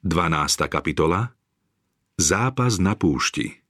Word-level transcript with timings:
12. 0.00 0.64
kapitola 0.72 1.36
Zápas 2.16 2.80
na 2.80 2.96
púšti 2.96 3.60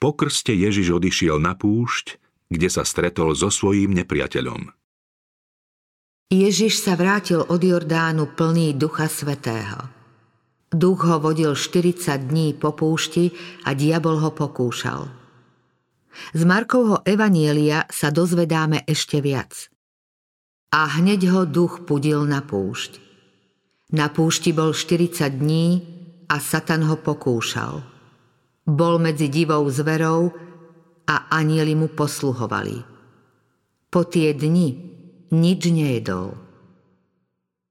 Po 0.00 0.16
krste 0.16 0.56
Ježiš 0.56 0.96
odišiel 0.96 1.36
na 1.36 1.52
púšť, 1.52 2.16
kde 2.48 2.72
sa 2.72 2.88
stretol 2.88 3.36
so 3.36 3.52
svojím 3.52 3.92
nepriateľom. 3.92 4.72
Ježiš 6.32 6.80
sa 6.80 6.96
vrátil 6.96 7.44
od 7.44 7.60
Jordánu 7.60 8.32
plný 8.32 8.80
Ducha 8.80 9.12
Svetého. 9.12 9.92
Duch 10.72 11.04
ho 11.04 11.20
vodil 11.20 11.52
40 11.52 12.24
dní 12.24 12.56
po 12.56 12.72
púšti 12.72 13.28
a 13.68 13.76
diabol 13.76 14.16
ho 14.24 14.32
pokúšal. 14.32 15.04
Z 16.32 16.48
Markovho 16.48 17.04
evanielia 17.04 17.84
sa 17.92 18.08
dozvedáme 18.08 18.88
ešte 18.88 19.20
viac. 19.20 19.68
A 20.72 20.96
hneď 20.96 21.28
ho 21.28 21.44
duch 21.44 21.84
pudil 21.84 22.24
na 22.24 22.40
púšť. 22.40 23.07
Na 23.88 24.12
púšti 24.12 24.52
bol 24.52 24.76
40 24.76 25.40
dní 25.40 25.66
a 26.28 26.36
Satan 26.36 26.84
ho 26.84 27.00
pokúšal. 27.00 27.80
Bol 28.68 29.00
medzi 29.00 29.32
divou 29.32 29.64
zverou 29.72 30.28
a 31.08 31.32
anieli 31.32 31.72
mu 31.72 31.88
posluhovali. 31.88 32.84
Po 33.88 34.04
tie 34.04 34.36
dni 34.36 34.68
nič 35.32 35.60
nejedol. 35.72 36.36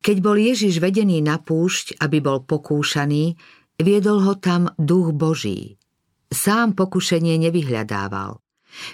Keď 0.01 0.17
bol 0.25 0.41
Ježiš 0.41 0.81
vedený 0.81 1.21
na 1.21 1.37
púšť, 1.37 2.01
aby 2.01 2.17
bol 2.17 2.41
pokúšaný, 2.41 3.37
viedol 3.77 4.25
ho 4.25 4.33
tam 4.41 4.73
duch 4.81 5.13
Boží. 5.13 5.77
Sám 6.33 6.73
pokušenie 6.73 7.37
nevyhľadával. 7.45 8.41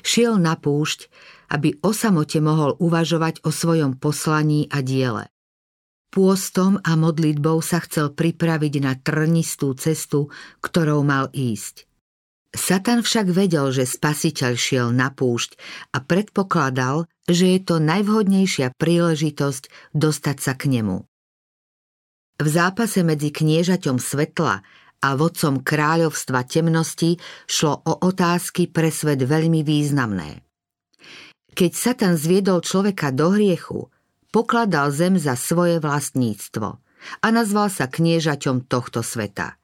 Šiel 0.04 0.44
na 0.44 0.60
púšť, 0.60 1.08
aby 1.56 1.80
o 1.82 1.96
samote 1.96 2.44
mohol 2.44 2.76
uvažovať 2.84 3.48
o 3.48 3.50
svojom 3.50 3.96
poslaní 3.96 4.68
a 4.68 4.84
diele. 4.84 5.33
Pôstom 6.14 6.78
a 6.86 6.94
modlitbou 6.94 7.58
sa 7.66 7.82
chcel 7.82 8.14
pripraviť 8.14 8.74
na 8.86 8.94
trnistú 8.94 9.74
cestu, 9.74 10.30
ktorou 10.62 11.02
mal 11.02 11.34
ísť. 11.34 11.90
Satan 12.54 13.02
však 13.02 13.34
vedel, 13.34 13.74
že 13.74 13.90
spasiteľ 13.90 14.54
šiel 14.54 14.88
na 14.94 15.10
púšť 15.10 15.58
a 15.90 16.06
predpokladal, 16.06 17.10
že 17.26 17.58
je 17.58 17.60
to 17.66 17.82
najvhodnejšia 17.82 18.78
príležitosť 18.78 19.74
dostať 19.98 20.38
sa 20.38 20.54
k 20.54 20.78
nemu. 20.78 21.02
V 22.38 22.48
zápase 22.50 23.02
medzi 23.02 23.34
kniežaťom 23.34 23.98
svetla 23.98 24.62
a 25.02 25.08
vodcom 25.18 25.66
kráľovstva 25.66 26.46
temnosti 26.46 27.18
šlo 27.50 27.82
o 27.90 27.94
otázky 28.06 28.70
pre 28.70 28.94
svet 28.94 29.26
veľmi 29.26 29.66
významné. 29.66 30.46
Keď 31.54 31.72
Satan 31.74 32.18
zviedol 32.18 32.62
človeka 32.62 33.10
do 33.14 33.34
hriechu, 33.34 33.93
pokladal 34.34 34.90
zem 34.90 35.22
za 35.22 35.38
svoje 35.38 35.78
vlastníctvo 35.78 36.82
a 37.22 37.28
nazval 37.30 37.70
sa 37.70 37.86
kniežaťom 37.86 38.66
tohto 38.66 39.06
sveta. 39.06 39.62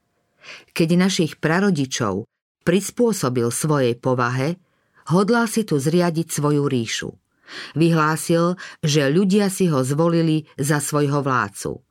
Keď 0.77 0.89
našich 0.93 1.31
prarodičov 1.41 2.29
prispôsobil 2.61 3.49
svojej 3.49 3.97
povahe, 3.97 4.61
hodlal 5.09 5.49
si 5.49 5.65
tu 5.65 5.81
zriadiť 5.81 6.29
svoju 6.29 6.69
ríšu. 6.69 7.09
Vyhlásil, 7.73 8.61
že 8.85 9.09
ľudia 9.09 9.49
si 9.49 9.65
ho 9.73 9.81
zvolili 9.81 10.45
za 10.53 10.77
svojho 10.77 11.25
vládcu. 11.25 11.81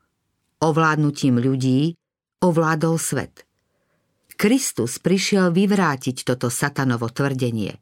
Ovládnutím 0.63 1.43
ľudí 1.43 1.99
ovládol 2.39 2.95
svet. 2.95 3.43
Kristus 4.39 5.03
prišiel 5.03 5.51
vyvrátiť 5.51 6.23
toto 6.23 6.47
satanovo 6.47 7.11
tvrdenie. 7.11 7.75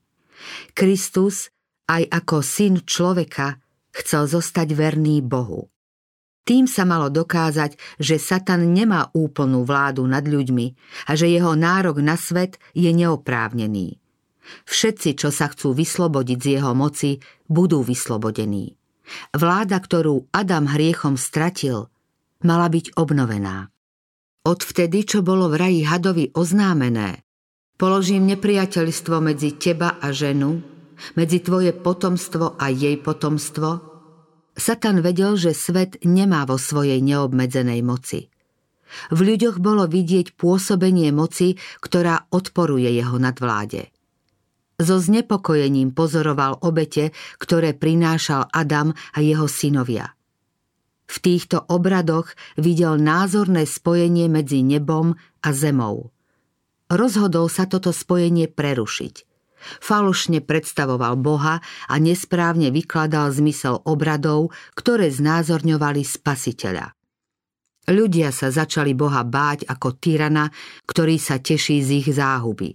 Kristus, 0.73 1.53
aj 1.85 2.09
ako 2.09 2.41
syn 2.41 2.81
človeka, 2.81 3.61
chcel 3.97 4.29
zostať 4.29 4.77
verný 4.77 5.25
Bohu. 5.25 5.73
Tým 6.47 6.71
sa 6.71 6.87
malo 6.87 7.11
dokázať, 7.11 7.75
že 7.99 8.23
Satan 8.23 8.71
nemá 8.71 9.11
úplnú 9.11 9.67
vládu 9.67 10.07
nad 10.07 10.23
ľuďmi 10.23 10.67
a 11.11 11.19
že 11.19 11.27
jeho 11.27 11.59
nárok 11.59 11.99
na 11.99 12.15
svet 12.15 12.63
je 12.71 12.87
neoprávnený. 12.95 13.99
Všetci, 14.63 15.19
čo 15.19 15.35
sa 15.35 15.51
chcú 15.51 15.75
vyslobodiť 15.75 16.39
z 16.39 16.49
jeho 16.61 16.71
moci, 16.71 17.19
budú 17.51 17.83
vyslobodení. 17.83 18.79
Vláda, 19.35 19.83
ktorú 19.83 20.31
Adam 20.31 20.71
hriechom 20.71 21.19
stratil, 21.19 21.91
mala 22.47 22.71
byť 22.71 22.95
obnovená. 22.95 23.75
Odvtedy, 24.47 25.03
čo 25.03 25.27
bolo 25.27 25.51
v 25.51 25.59
raji 25.59 25.81
hadovi 25.83 26.31
oznámené, 26.31 27.27
položím 27.75 28.31
nepriateľstvo 28.31 29.19
medzi 29.19 29.59
teba 29.59 29.99
a 29.99 30.15
ženu, 30.15 30.63
medzi 31.15 31.45
tvoje 31.45 31.73
potomstvo 31.73 32.59
a 32.59 32.69
jej 32.73 32.97
potomstvo, 33.01 33.97
Satan 34.57 35.05
vedel, 35.05 35.37
že 35.37 35.53
svet 35.53 36.01
nemá 36.01 36.49
vo 36.49 36.57
svojej 36.57 37.05
neobmedzenej 37.05 37.85
moci. 37.85 38.33
V 39.13 39.21
ľuďoch 39.21 39.61
bolo 39.61 39.85
vidieť 39.85 40.33
pôsobenie 40.33 41.13
moci, 41.13 41.61
ktorá 41.85 42.33
odporuje 42.33 42.89
jeho 42.89 43.21
nadvláde. 43.21 43.93
So 44.81 44.97
znepokojením 44.97 45.93
pozoroval 45.93 46.65
obete, 46.65 47.13
ktoré 47.37 47.77
prinášal 47.77 48.49
Adam 48.49 48.97
a 49.13 49.19
jeho 49.21 49.45
synovia. 49.45 50.17
V 51.07 51.17
týchto 51.23 51.63
obradoch 51.69 52.33
videl 52.57 52.97
názorné 52.97 53.69
spojenie 53.69 54.27
medzi 54.33 54.65
nebom 54.65 55.15
a 55.45 55.49
zemou. 55.53 56.11
Rozhodol 56.89 57.53
sa 57.53 57.69
toto 57.69 57.93
spojenie 57.93 58.49
prerušiť– 58.49 59.15
Falošne 59.83 60.43
predstavoval 60.43 61.19
Boha 61.19 61.59
a 61.63 61.95
nesprávne 61.99 62.71
vykladal 62.71 63.33
zmysel 63.35 63.83
obradov, 63.85 64.55
ktoré 64.79 65.11
znázorňovali 65.11 66.03
spasiteľa. 66.03 66.97
Ľudia 67.87 68.35
sa 68.35 68.51
začali 68.51 68.99
Boha 68.99 69.23
báť 69.23 69.71
ako 69.71 69.95
tyrana, 70.03 70.51
ktorý 70.91 71.23
sa 71.23 71.39
teší 71.39 71.87
z 71.87 71.89
ich 72.03 72.09
záhuby. 72.11 72.75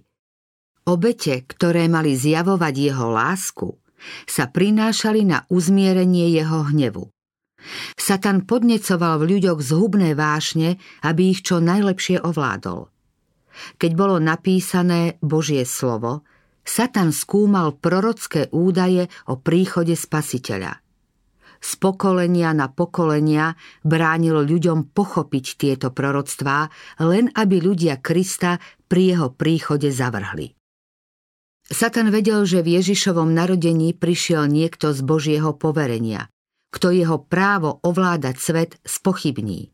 Obete, 0.88 1.44
ktoré 1.44 1.86
mali 1.86 2.16
zjavovať 2.16 2.74
jeho 2.74 3.06
lásku, 3.12 3.68
sa 4.24 4.48
prinášali 4.50 5.22
na 5.22 5.44
uzmierenie 5.52 6.32
jeho 6.32 6.66
hnevu. 6.72 7.12
Satan 7.94 8.42
podnecoval 8.42 9.22
v 9.22 9.38
ľuďoch 9.38 9.60
zhubné 9.62 10.18
vášne, 10.18 10.82
aby 11.06 11.30
ich 11.30 11.46
čo 11.46 11.62
najlepšie 11.62 12.18
ovládol. 12.18 12.90
Keď 13.78 13.92
bolo 13.94 14.16
napísané 14.18 15.20
Božie 15.22 15.62
slovo, 15.68 16.26
Satan 16.62 17.10
skúmal 17.10 17.74
prorocké 17.74 18.46
údaje 18.54 19.10
o 19.26 19.38
príchode 19.38 19.98
spasiteľa. 19.98 20.78
Z 21.62 21.78
pokolenia 21.78 22.50
na 22.50 22.66
pokolenia 22.66 23.54
bránil 23.86 24.42
ľuďom 24.42 24.90
pochopiť 24.90 25.46
tieto 25.54 25.94
proroctvá, 25.94 26.66
len 27.06 27.30
aby 27.38 27.62
ľudia 27.62 28.02
Krista 28.02 28.58
pri 28.90 29.14
jeho 29.14 29.28
príchode 29.30 29.94
zavrhli. 29.94 30.58
Satan 31.62 32.10
vedel, 32.10 32.42
že 32.44 32.66
v 32.66 32.82
Ježišovom 32.82 33.30
narodení 33.30 33.94
prišiel 33.94 34.50
niekto 34.50 34.90
z 34.90 35.00
Božieho 35.06 35.54
poverenia, 35.54 36.26
kto 36.74 36.90
jeho 36.90 37.22
právo 37.22 37.78
ovládať 37.86 38.36
svet 38.42 38.70
spochybní. 38.82 39.70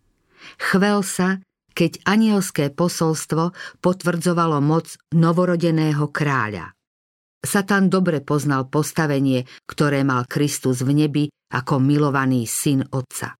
Chvel 0.60 1.00
sa, 1.00 1.40
keď 1.72 2.04
anielské 2.04 2.68
posolstvo 2.68 3.56
potvrdzovalo 3.80 4.60
moc 4.60 4.92
novorodeného 5.10 6.04
kráľa. 6.12 6.77
Satan 7.38 7.86
dobre 7.86 8.18
poznal 8.18 8.66
postavenie, 8.66 9.46
ktoré 9.70 10.02
mal 10.02 10.26
Kristus 10.26 10.82
v 10.82 11.06
nebi 11.06 11.24
ako 11.54 11.78
milovaný 11.78 12.44
syn 12.50 12.82
Otca. 12.90 13.38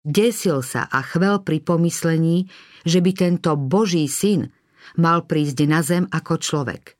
Desil 0.00 0.64
sa 0.64 0.88
a 0.88 1.04
chvel 1.04 1.44
pri 1.44 1.60
pomyslení, 1.60 2.48
že 2.82 3.04
by 3.04 3.12
tento 3.12 3.54
Boží 3.54 4.08
syn 4.08 4.48
mal 4.96 5.28
prísť 5.28 5.58
na 5.68 5.80
zem 5.84 6.08
ako 6.08 6.40
človek. 6.40 6.96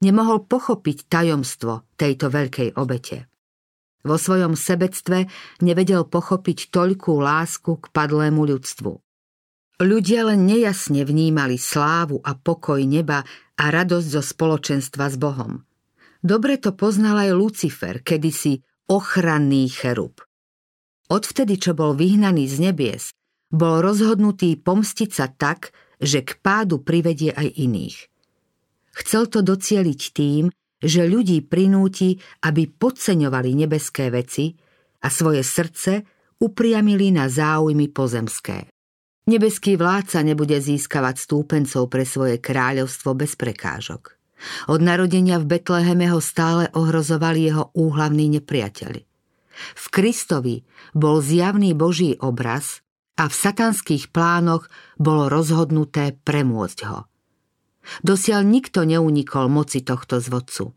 Nemohol 0.00 0.44
pochopiť 0.48 1.08
tajomstvo 1.08 1.84
tejto 1.96 2.32
veľkej 2.32 2.76
obete. 2.76 3.28
Vo 4.04 4.16
svojom 4.16 4.56
sebectve 4.56 5.28
nevedel 5.60 6.08
pochopiť 6.08 6.72
toľkú 6.72 7.20
lásku 7.20 7.76
k 7.76 7.86
padlému 7.92 8.48
ľudstvu. 8.48 8.92
Ľudia 9.78 10.26
len 10.26 10.48
nejasne 10.48 11.06
vnímali 11.06 11.54
slávu 11.54 12.18
a 12.24 12.34
pokoj 12.34 12.82
neba 12.82 13.22
a 13.54 13.64
radosť 13.70 14.08
zo 14.08 14.22
spoločenstva 14.24 15.06
s 15.06 15.16
Bohom. 15.20 15.67
Dobre 16.18 16.58
to 16.58 16.74
poznal 16.74 17.22
aj 17.22 17.30
Lucifer, 17.34 18.02
kedysi 18.02 18.58
ochranný 18.90 19.70
cherub. 19.70 20.18
Odvtedy, 21.08 21.56
čo 21.56 21.72
bol 21.72 21.94
vyhnaný 21.94 22.50
z 22.50 22.68
nebies, 22.68 23.04
bol 23.48 23.80
rozhodnutý 23.80 24.60
pomstiť 24.60 25.10
sa 25.14 25.30
tak, 25.30 25.72
že 26.02 26.20
k 26.26 26.36
pádu 26.42 26.82
privedie 26.84 27.32
aj 27.32 27.48
iných. 27.54 27.98
Chcel 28.98 29.30
to 29.30 29.40
docieliť 29.40 30.00
tým, 30.12 30.50
že 30.78 31.06
ľudí 31.06 31.42
prinúti, 31.46 32.18
aby 32.44 32.66
podceňovali 32.66 33.50
nebeské 33.54 34.10
veci 34.10 34.54
a 35.02 35.08
svoje 35.10 35.46
srdce 35.46 36.02
upriamili 36.38 37.14
na 37.14 37.30
záujmy 37.30 37.90
pozemské. 37.90 38.66
Nebeský 39.28 39.76
vládca 39.78 40.24
nebude 40.24 40.56
získavať 40.58 41.20
stúpencov 41.20 41.86
pre 41.92 42.02
svoje 42.02 42.42
kráľovstvo 42.42 43.14
bez 43.14 43.36
prekážok. 43.36 44.17
Od 44.70 44.78
narodenia 44.78 45.42
v 45.42 45.58
Betleheme 45.58 46.10
ho 46.14 46.22
stále 46.22 46.70
ohrozovali 46.72 47.50
jeho 47.50 47.74
úhlavní 47.74 48.38
nepriateli. 48.38 49.02
V 49.74 49.84
Kristovi 49.90 50.62
bol 50.94 51.18
zjavný 51.18 51.74
Boží 51.74 52.14
obraz 52.22 52.86
a 53.18 53.26
v 53.26 53.34
satanských 53.34 54.14
plánoch 54.14 54.70
bolo 54.94 55.26
rozhodnuté 55.26 56.14
premôcť 56.22 56.78
ho. 56.86 57.10
Dosiaľ 58.06 58.46
nikto 58.46 58.86
neunikol 58.86 59.50
moci 59.50 59.82
tohto 59.82 60.22
zvodcu. 60.22 60.76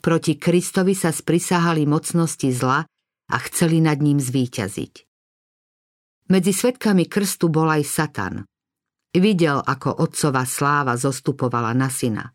Proti 0.00 0.40
Kristovi 0.40 0.96
sa 0.96 1.12
sprisahali 1.12 1.84
mocnosti 1.84 2.48
zla 2.50 2.82
a 3.30 3.36
chceli 3.46 3.78
nad 3.84 4.00
ním 4.00 4.18
zvíťaziť. 4.18 4.94
Medzi 6.32 6.52
svetkami 6.54 7.04
krstu 7.06 7.52
bol 7.52 7.68
aj 7.68 7.82
Satan. 7.84 8.34
Videl, 9.10 9.58
ako 9.60 10.06
otcova 10.06 10.46
sláva 10.46 10.94
zostupovala 10.94 11.74
na 11.74 11.90
syna. 11.90 12.30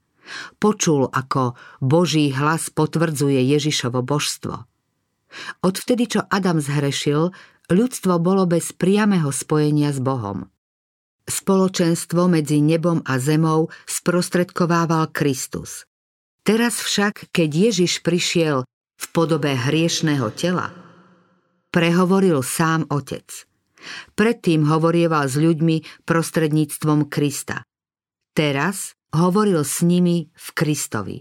Počul, 0.57 1.09
ako 1.09 1.53
Boží 1.81 2.33
hlas 2.33 2.73
potvrdzuje 2.73 3.39
Ježišovo 3.45 4.01
božstvo. 4.01 4.65
Odvtedy, 5.61 6.17
čo 6.17 6.21
Adam 6.31 6.63
zhrešil, 6.63 7.35
ľudstvo 7.69 8.17
bolo 8.21 8.47
bez 8.47 8.71
priameho 8.71 9.29
spojenia 9.29 9.91
s 9.91 9.99
Bohom. 9.99 10.49
Spoločenstvo 11.25 12.29
medzi 12.29 12.61
nebom 12.61 13.01
a 13.01 13.17
zemou 13.17 13.73
sprostredkovával 13.89 15.09
Kristus. 15.09 15.89
Teraz 16.45 16.77
však, 16.77 17.33
keď 17.33 17.49
Ježiš 17.49 18.05
prišiel 18.05 18.61
v 18.95 19.05
podobe 19.09 19.57
hriešného 19.57 20.29
tela, 20.37 20.69
prehovoril 21.73 22.45
sám 22.45 22.85
Otec. 22.93 23.49
Predtým 24.13 24.69
hovorieval 24.69 25.25
s 25.25 25.35
ľuďmi 25.41 26.05
prostredníctvom 26.05 27.09
Krista. 27.09 27.65
Teraz 28.37 28.93
hovoril 29.13 29.61
s 29.61 29.85
nimi 29.85 30.31
v 30.33 30.47
Kristovi. 30.55 31.17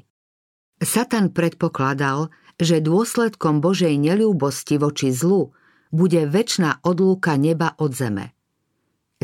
Satan 0.81 1.32
predpokladal, 1.32 2.31
že 2.60 2.84
dôsledkom 2.84 3.58
Božej 3.58 3.98
nelúbosti 3.98 4.78
voči 4.78 5.10
zlu 5.10 5.50
bude 5.90 6.26
väčšná 6.26 6.84
odlúka 6.86 7.34
neba 7.34 7.75
od 7.78 7.94
zeme. 7.94 8.34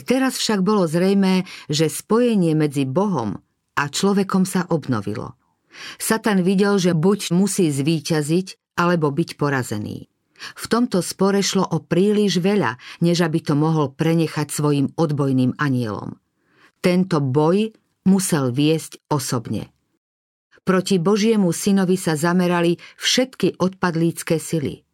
Teraz 0.00 0.40
však 0.40 0.64
bolo 0.64 0.88
zrejmé, 0.88 1.44
že 1.68 1.92
spojenie 1.92 2.56
medzi 2.56 2.88
Bohom 2.88 3.36
a 3.76 3.84
človekom 3.86 4.48
sa 4.48 4.64
obnovilo. 4.72 5.36
Satan 6.00 6.42
videl, 6.42 6.80
že 6.80 6.96
buď 6.96 7.36
musí 7.36 7.70
zvíťaziť, 7.70 8.76
alebo 8.80 9.12
byť 9.12 9.36
porazený. 9.36 10.08
V 10.40 10.64
tomto 10.72 11.04
spore 11.04 11.44
šlo 11.44 11.68
o 11.68 11.84
príliš 11.84 12.40
veľa, 12.40 12.80
než 13.04 13.20
aby 13.20 13.44
to 13.44 13.52
mohol 13.52 13.92
prenechať 13.92 14.48
svojim 14.48 14.88
odbojným 14.96 15.52
anielom. 15.60 16.16
Tento 16.80 17.20
boj 17.20 17.76
musel 18.04 18.52
viesť 18.54 19.00
osobne. 19.10 19.72
Proti 20.64 21.00
Božiemu 21.00 21.50
synovi 21.50 21.96
sa 21.96 22.14
zamerali 22.14 22.76
všetky 23.00 23.58
odpadlícké 23.58 24.36
sily. 24.36 24.84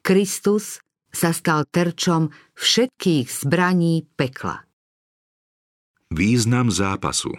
Kristus 0.00 0.80
sa 1.12 1.34
stal 1.34 1.66
terčom 1.68 2.32
všetkých 2.56 3.26
zbraní 3.28 4.06
pekla. 4.16 4.64
Význam 6.10 6.72
zápasu 6.74 7.30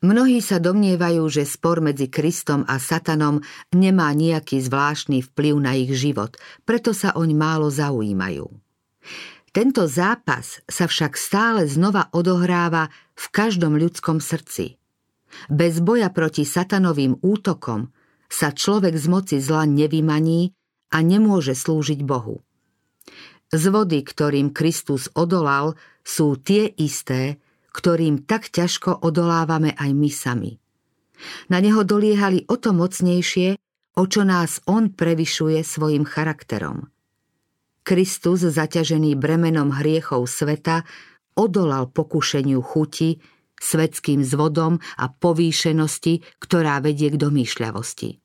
Mnohí 0.00 0.40
sa 0.40 0.56
domnievajú, 0.56 1.28
že 1.28 1.44
spor 1.44 1.84
medzi 1.84 2.08
Kristom 2.08 2.64
a 2.64 2.80
Satanom 2.80 3.44
nemá 3.76 4.08
nejaký 4.16 4.56
zvláštny 4.64 5.20
vplyv 5.28 5.54
na 5.60 5.76
ich 5.76 5.92
život, 5.92 6.40
preto 6.64 6.96
sa 6.96 7.12
oň 7.12 7.36
málo 7.36 7.68
zaujímajú. 7.68 8.48
Tento 9.52 9.84
zápas 9.84 10.64
sa 10.64 10.88
však 10.88 11.20
stále 11.20 11.68
znova 11.68 12.08
odohráva 12.16 12.88
v 13.20 13.26
každom 13.28 13.76
ľudskom 13.76 14.16
srdci. 14.24 14.80
Bez 15.52 15.84
boja 15.84 16.08
proti 16.08 16.48
satanovým 16.48 17.20
útokom 17.20 17.92
sa 18.32 18.48
človek 18.56 18.96
z 18.96 19.06
moci 19.12 19.36
zla 19.44 19.68
nevymaní 19.68 20.56
a 20.88 21.04
nemôže 21.04 21.52
slúžiť 21.52 22.00
Bohu. 22.00 22.40
Zvody, 23.52 24.00
ktorým 24.00 24.54
Kristus 24.56 25.12
odolal, 25.12 25.76
sú 26.06 26.40
tie 26.40 26.70
isté, 26.70 27.42
ktorým 27.76 28.24
tak 28.24 28.48
ťažko 28.48 29.04
odolávame 29.04 29.76
aj 29.76 29.90
my 29.92 30.10
sami. 30.10 30.52
Na 31.52 31.60
neho 31.60 31.84
doliehali 31.84 32.48
o 32.48 32.56
to 32.56 32.72
mocnejšie, 32.72 33.60
o 34.00 34.04
čo 34.08 34.22
nás 34.24 34.64
on 34.64 34.94
prevyšuje 34.94 35.60
svojim 35.60 36.08
charakterom. 36.08 36.88
Kristus, 37.84 38.46
zaťažený 38.46 39.18
bremenom 39.18 39.74
hriechov 39.74 40.30
sveta, 40.30 40.86
odolal 41.40 41.88
pokušeniu 41.88 42.60
chuti, 42.60 43.16
svetským 43.56 44.20
zvodom 44.20 44.76
a 45.00 45.08
povýšenosti, 45.08 46.40
ktorá 46.40 46.84
vedie 46.84 47.08
k 47.12 47.20
domýšľavosti. 47.20 48.20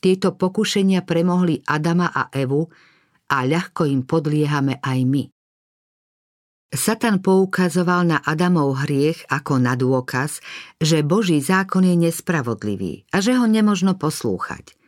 Tieto 0.00 0.32
pokušenia 0.38 1.02
premohli 1.04 1.60
Adama 1.66 2.08
a 2.08 2.30
Evu 2.32 2.70
a 3.30 3.36
ľahko 3.46 3.84
im 3.86 4.02
podliehame 4.06 4.78
aj 4.80 4.98
my. 5.06 5.24
Satan 6.70 7.18
poukazoval 7.18 8.06
na 8.06 8.18
Adamov 8.22 8.86
hriech 8.86 9.26
ako 9.26 9.58
na 9.58 9.74
dôkaz, 9.74 10.38
že 10.78 11.02
Boží 11.02 11.42
zákon 11.42 11.82
je 11.82 11.98
nespravodlivý 11.98 13.10
a 13.10 13.18
že 13.18 13.34
ho 13.34 13.50
nemožno 13.50 13.98
poslúchať. 13.98 14.78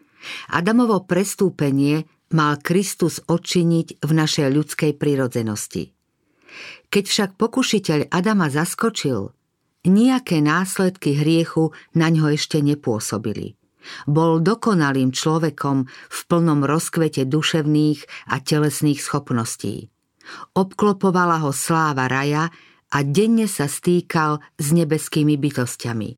Adamovo 0.46 1.02
prestúpenie 1.02 2.06
mal 2.30 2.62
Kristus 2.62 3.18
odčiniť 3.26 3.98
v 3.98 4.10
našej 4.14 4.48
ľudskej 4.54 4.92
prirodzenosti. 4.94 5.90
Keď 6.92 7.04
však 7.08 7.30
pokušiteľ 7.40 8.12
Adama 8.12 8.52
zaskočil, 8.52 9.32
nejaké 9.88 10.44
následky 10.44 11.18
hriechu 11.18 11.74
na 11.96 12.12
ňo 12.12 12.32
ešte 12.34 12.60
nepôsobili– 12.60 13.56
bol 14.06 14.38
dokonalým 14.38 15.10
človekom 15.10 15.90
v 15.90 16.18
plnom 16.30 16.62
rozkvete 16.62 17.26
duševných 17.26 18.30
a 18.30 18.38
telesných 18.38 19.02
schopností. 19.02 19.90
Obklopovala 20.54 21.42
ho 21.42 21.50
sláva 21.50 22.06
raja 22.06 22.48
a 22.92 22.98
denne 23.02 23.50
sa 23.50 23.66
stýkal 23.66 24.38
s 24.54 24.66
nebeskými 24.70 25.34
bytostiami. 25.34 26.14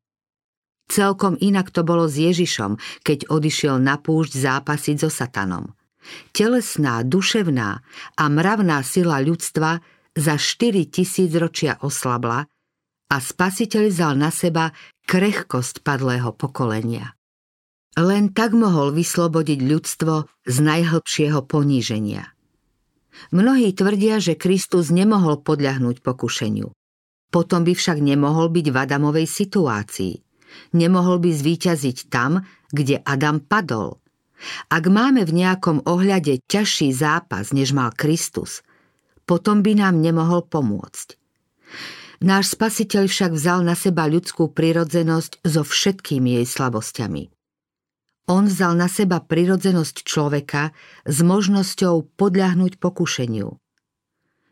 Celkom 0.85 1.33
inak 1.41 1.73
to 1.73 1.81
bolo 1.81 2.05
s 2.05 2.21
Ježišom, 2.21 2.77
keď 3.01 3.33
odišiel 3.33 3.81
na 3.81 3.97
púšť 3.97 4.37
zápasiť 4.37 4.95
so 5.01 5.09
satanom. 5.09 5.73
Telesná, 6.29 7.01
duševná 7.01 7.81
a 8.13 8.23
mravná 8.29 8.85
sila 8.85 9.17
ľudstva 9.17 9.81
za 10.15 10.39
4 10.39 10.87
tisíc 10.87 11.31
ročia 11.35 11.75
oslabla 11.83 12.47
a 13.11 13.15
spasiteľ 13.21 13.83
zal 13.91 14.13
na 14.17 14.31
seba 14.33 14.71
krehkosť 15.05 15.85
padlého 15.85 16.33
pokolenia. 16.33 17.13
Len 17.95 18.35
tak 18.35 18.51
mohol 18.51 18.91
vyslobodiť 18.91 19.59
ľudstvo 19.63 20.13
z 20.43 20.57
najhlbšieho 20.59 21.39
poníženia. 21.47 22.35
Mnohí 23.31 23.71
tvrdia, 23.71 24.19
že 24.19 24.35
Kristus 24.35 24.91
nemohol 24.91 25.39
podľahnúť 25.39 26.03
pokušeniu. 26.03 26.75
Potom 27.31 27.63
by 27.63 27.71
však 27.71 28.03
nemohol 28.03 28.51
byť 28.51 28.65
v 28.71 28.75
Adamovej 28.75 29.27
situácii. 29.27 30.15
Nemohol 30.75 31.23
by 31.23 31.31
zvíťaziť 31.31 32.11
tam, 32.11 32.43
kde 32.71 32.99
Adam 33.03 33.39
padol. 33.39 34.03
Ak 34.67 34.91
máme 34.91 35.23
v 35.23 35.31
nejakom 35.31 35.87
ohľade 35.87 36.43
ťažší 36.51 36.91
zápas, 36.91 37.55
než 37.55 37.71
mal 37.71 37.95
Kristus, 37.95 38.64
potom 39.25 39.61
by 39.65 39.81
nám 39.81 40.01
nemohol 40.01 40.45
pomôcť. 40.45 41.17
Náš 42.23 42.55
spasiteľ 42.55 43.11
však 43.11 43.31
vzal 43.35 43.67
na 43.67 43.75
seba 43.75 44.07
ľudskú 44.07 44.49
prirodzenosť 44.55 45.43
so 45.43 45.61
všetkými 45.67 46.39
jej 46.39 46.47
slabosťami. 46.47 47.29
On 48.25 48.49
vzal 48.49 48.73
na 48.73 48.89
seba 48.89 49.21
prirodzenosť 49.21 50.01
človeka 50.01 50.73
s 51.05 51.17
možnosťou 51.21 52.17
podľahnuť 52.17 52.81
pokušeniu. 52.81 53.49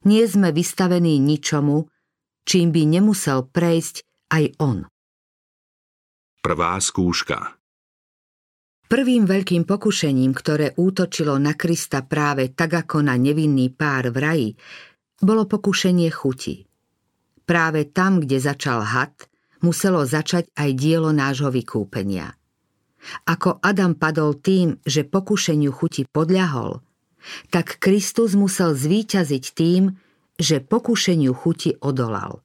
Nie 0.03 0.23
sme 0.27 0.53
vystavení 0.53 1.17
ničomu, 1.17 1.89
čím 2.43 2.75
by 2.75 2.81
nemusel 2.85 3.47
prejsť 3.49 4.03
aj 4.29 4.43
on. 4.59 4.77
Prvá 6.43 6.75
skúška 6.83 7.62
Prvým 8.93 9.25
veľkým 9.25 9.65
pokušením, 9.65 10.37
ktoré 10.37 10.77
útočilo 10.77 11.33
na 11.41 11.57
Krista 11.57 12.05
práve 12.05 12.53
tak 12.53 12.85
ako 12.85 13.01
na 13.01 13.17
nevinný 13.17 13.73
pár 13.73 14.13
v 14.13 14.17
raji, 14.21 14.49
bolo 15.17 15.49
pokušenie 15.49 16.13
chuti. 16.13 16.61
Práve 17.49 17.89
tam, 17.89 18.21
kde 18.21 18.37
začal 18.37 18.85
had, 18.85 19.17
muselo 19.65 20.05
začať 20.05 20.53
aj 20.53 20.69
dielo 20.77 21.09
nášho 21.09 21.49
vykúpenia– 21.49 22.37
ako 23.27 23.59
Adam 23.59 23.95
padol 23.95 24.39
tým, 24.39 24.79
že 24.83 25.03
pokušeniu 25.03 25.71
chuti 25.75 26.07
podľahol, 26.07 26.79
tak 27.51 27.79
Kristus 27.79 28.35
musel 28.35 28.75
zvíťaziť 28.75 29.45
tým, 29.55 29.95
že 30.39 30.63
pokušeniu 30.63 31.31
chuti 31.35 31.77
odolal. 31.79 32.43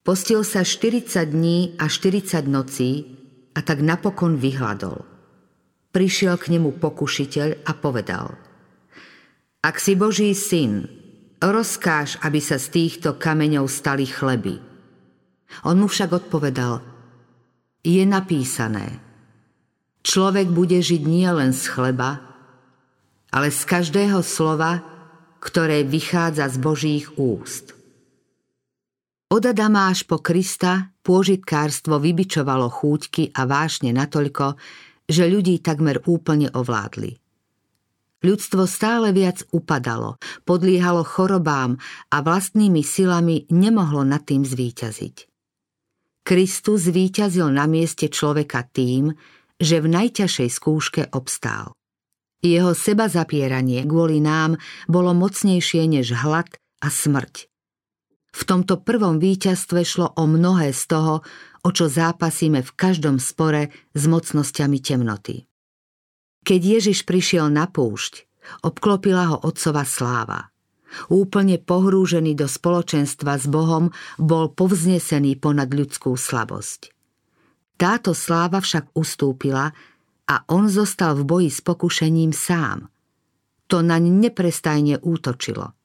Postil 0.00 0.42
sa 0.48 0.64
40 0.64 1.28
dní 1.28 1.58
a 1.76 1.86
40 1.86 2.48
nocí 2.48 3.04
a 3.52 3.60
tak 3.60 3.84
napokon 3.84 4.40
vyhľadol. 4.40 5.09
Prišiel 5.90 6.38
k 6.38 6.54
nemu 6.54 6.78
pokušiteľ 6.78 7.66
a 7.66 7.72
povedal 7.74 8.38
Ak 9.60 9.82
si 9.82 9.98
Boží 9.98 10.32
syn, 10.38 10.86
rozkáž, 11.42 12.22
aby 12.22 12.38
sa 12.38 12.56
z 12.56 12.66
týchto 12.70 13.18
kameňov 13.18 13.66
stali 13.66 14.06
chleby. 14.06 14.62
On 15.66 15.74
mu 15.74 15.90
však 15.90 16.14
odpovedal 16.14 16.80
Je 17.82 18.06
napísané– 18.06 18.88
Človek 20.00 20.48
bude 20.48 20.80
žiť 20.80 21.02
nie 21.04 21.28
len 21.28 21.52
z 21.52 21.68
chleba, 21.68 22.24
ale 23.28 23.52
z 23.52 23.62
každého 23.68 24.24
slova, 24.24 24.80
ktoré 25.40 25.84
vychádza 25.84 26.48
z 26.48 26.56
Božích 26.56 27.06
úst. 27.20 27.76
Od 29.30 29.44
Adama 29.46 29.92
až 29.92 30.02
po 30.08 30.18
Krista 30.18 30.90
pôžitkárstvo 31.06 32.02
vybičovalo 32.02 32.66
chúťky 32.66 33.30
a 33.36 33.46
vášne 33.46 33.94
natoľko, 33.94 34.58
že 35.10 35.26
ľudí 35.26 35.58
takmer 35.58 35.98
úplne 36.06 36.46
ovládli. 36.54 37.18
Ľudstvo 38.20 38.68
stále 38.68 39.10
viac 39.10 39.42
upadalo, 39.50 40.20
podliehalo 40.46 41.02
chorobám 41.02 41.80
a 42.12 42.16
vlastnými 42.22 42.84
silami 42.84 43.48
nemohlo 43.50 44.06
nad 44.06 44.22
tým 44.22 44.46
zvíťaziť. 44.46 45.26
Kristus 46.22 46.86
zvíťazil 46.86 47.50
na 47.50 47.66
mieste 47.66 48.06
človeka 48.06 48.62
tým, 48.70 49.10
že 49.58 49.82
v 49.82 49.86
najťažšej 49.88 50.48
skúške 50.52 51.02
obstál. 51.16 51.74
Jeho 52.40 52.72
seba 52.72 53.10
zapieranie 53.10 53.84
kvôli 53.84 54.22
nám 54.22 54.56
bolo 54.88 55.12
mocnejšie 55.12 55.84
než 55.90 56.14
hlad 56.14 56.48
a 56.80 56.88
smrť. 56.88 57.49
V 58.30 58.42
tomto 58.46 58.78
prvom 58.78 59.18
víťazstve 59.18 59.82
šlo 59.82 60.14
o 60.14 60.24
mnohé 60.30 60.70
z 60.70 60.82
toho, 60.86 61.14
o 61.66 61.70
čo 61.74 61.90
zápasíme 61.90 62.62
v 62.62 62.70
každom 62.78 63.18
spore 63.18 63.74
s 63.90 64.02
mocnosťami 64.06 64.78
temnoty. 64.78 65.50
Keď 66.46 66.60
Ježiš 66.80 67.04
prišiel 67.04 67.50
na 67.52 67.68
púšť, 67.68 68.24
obklopila 68.64 69.34
ho 69.34 69.36
otcova 69.42 69.84
sláva. 69.84 70.48
Úplne 71.06 71.62
pohrúžený 71.62 72.34
do 72.34 72.50
spoločenstva 72.50 73.38
s 73.38 73.46
Bohom, 73.46 73.94
bol 74.18 74.50
povznesený 74.50 75.38
ponad 75.38 75.70
ľudskú 75.70 76.18
slabosť. 76.18 76.90
Táto 77.78 78.10
sláva 78.14 78.58
však 78.58 78.90
ustúpila 78.98 79.70
a 80.26 80.36
on 80.50 80.66
zostal 80.66 81.14
v 81.18 81.22
boji 81.26 81.50
s 81.50 81.60
pokušením 81.62 82.34
sám. 82.34 82.90
To 83.70 83.86
naň 83.86 84.10
neprestajne 84.10 84.98
útočilo– 84.98 85.74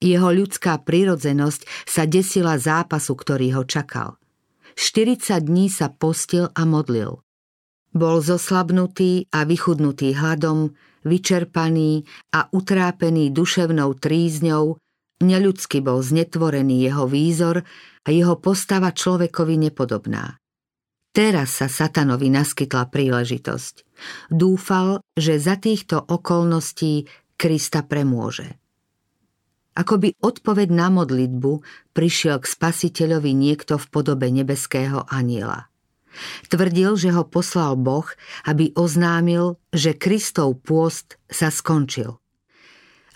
jeho 0.00 0.28
ľudská 0.32 0.80
prirodzenosť 0.84 1.88
sa 1.88 2.04
desila 2.04 2.60
zápasu, 2.60 3.16
ktorý 3.16 3.60
ho 3.60 3.64
čakal. 3.64 4.20
40 4.76 5.40
dní 5.40 5.72
sa 5.72 5.88
postil 5.88 6.52
a 6.52 6.62
modlil. 6.68 7.24
Bol 7.96 8.20
zoslabnutý 8.20 9.32
a 9.32 9.48
vychudnutý 9.48 10.12
hladom, 10.12 10.76
vyčerpaný 11.08 12.04
a 12.36 12.52
utrápený 12.52 13.32
duševnou 13.32 13.96
trízňou, 13.96 14.76
neľudsky 15.24 15.80
bol 15.80 16.04
znetvorený 16.04 16.84
jeho 16.84 17.08
výzor 17.08 17.64
a 18.04 18.08
jeho 18.12 18.36
postava 18.36 18.92
človekovi 18.92 19.56
nepodobná. 19.70 20.36
Teraz 21.16 21.64
sa 21.64 21.72
satanovi 21.72 22.28
naskytla 22.28 22.92
príležitosť. 22.92 23.88
Dúfal, 24.28 25.00
že 25.16 25.40
za 25.40 25.56
týchto 25.56 25.96
okolností 25.96 27.08
Krista 27.40 27.80
premôže. 27.80 28.60
Ako 29.76 30.00
by 30.00 30.16
odpoveď 30.24 30.72
na 30.72 30.88
modlitbu 30.88 31.60
prišiel 31.92 32.40
k 32.40 32.46
spasiteľovi 32.48 33.36
niekto 33.36 33.76
v 33.76 33.86
podobe 33.92 34.32
nebeského 34.32 35.04
aniela. 35.12 35.68
Tvrdil, 36.48 36.96
že 36.96 37.12
ho 37.12 37.28
poslal 37.28 37.76
Boh, 37.76 38.08
aby 38.48 38.72
oznámil, 38.72 39.60
že 39.68 39.92
Kristov 39.92 40.64
pôst 40.64 41.20
sa 41.28 41.52
skončil. 41.52 42.16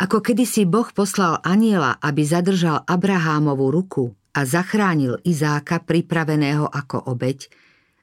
Ako 0.00 0.20
kedysi 0.20 0.68
Boh 0.68 0.88
poslal 0.92 1.40
aniela, 1.44 1.96
aby 2.00 2.24
zadržal 2.24 2.84
Abrahámovú 2.84 3.72
ruku 3.72 4.04
a 4.36 4.44
zachránil 4.44 5.20
Izáka 5.24 5.80
pripraveného 5.80 6.68
ako 6.68 7.08
obeď, 7.08 7.48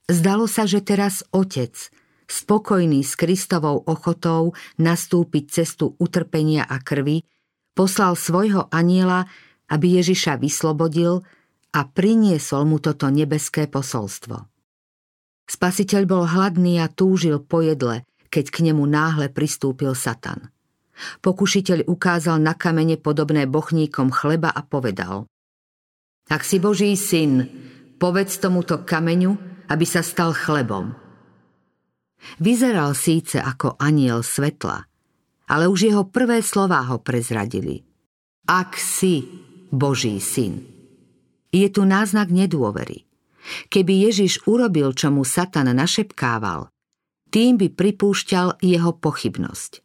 zdalo 0.09 0.45
sa, 0.45 0.69
že 0.69 0.81
teraz 0.81 1.25
otec, 1.33 1.73
spokojný 2.29 3.01
s 3.01 3.17
Kristovou 3.17 3.81
ochotou 3.85 4.53
nastúpiť 4.77 5.61
cestu 5.61 5.93
utrpenia 5.97 6.65
a 6.65 6.77
krvi, 6.81 7.25
poslal 7.77 8.17
svojho 8.17 8.65
aniela, 8.73 9.29
aby 9.69 10.01
Ježiša 10.01 10.41
vyslobodil 10.41 11.21
a 11.77 11.85
priniesol 11.85 12.65
mu 12.65 12.81
toto 12.81 13.05
nebeské 13.13 13.69
posolstvo. 13.69 14.49
Spasiteľ 15.47 16.01
bol 16.09 16.25
hladný 16.25 16.81
a 16.81 16.89
túžil 16.89 17.37
po 17.39 17.61
jedle, 17.61 18.03
keď 18.33 18.45
k 18.49 18.57
nemu 18.65 18.83
náhle 18.83 19.29
pristúpil 19.29 19.93
Satan. 19.93 20.49
Pokušiteľ 21.21 21.85
ukázal 21.85 22.41
na 22.41 22.57
kamene 22.57 22.97
podobné 22.97 23.45
bochníkom 23.45 24.09
chleba 24.09 24.49
a 24.49 24.65
povedal 24.65 25.29
Ak 26.27 26.41
si 26.41 26.57
Boží 26.57 26.97
syn, 26.97 27.45
povedz 28.01 28.41
tomuto 28.41 28.81
kameňu, 28.81 29.37
aby 29.69 29.85
sa 29.85 30.01
stal 30.01 30.33
chlebom. 30.33 30.97
Vyzeral 32.41 32.97
síce 32.97 33.37
ako 33.37 33.77
aniel 33.77 34.25
svetla, 34.25 34.86
ale 35.47 35.71
už 35.71 35.87
jeho 35.87 36.03
prvé 36.07 36.43
slová 36.43 36.83
ho 36.91 36.99
prezradili. 36.99 37.87
Ak 38.47 38.75
si 38.75 39.27
Boží 39.71 40.19
syn. 40.23 40.63
Je 41.51 41.67
tu 41.71 41.87
náznak 41.87 42.31
nedôvery. 42.31 43.07
Keby 43.71 44.11
Ježiš 44.11 44.43
urobil, 44.43 44.91
čo 44.91 45.07
mu 45.07 45.23
Satan 45.23 45.71
našepkával, 45.71 46.67
tým 47.31 47.55
by 47.55 47.71
pripúšťal 47.71 48.59
jeho 48.59 48.91
pochybnosť. 48.99 49.83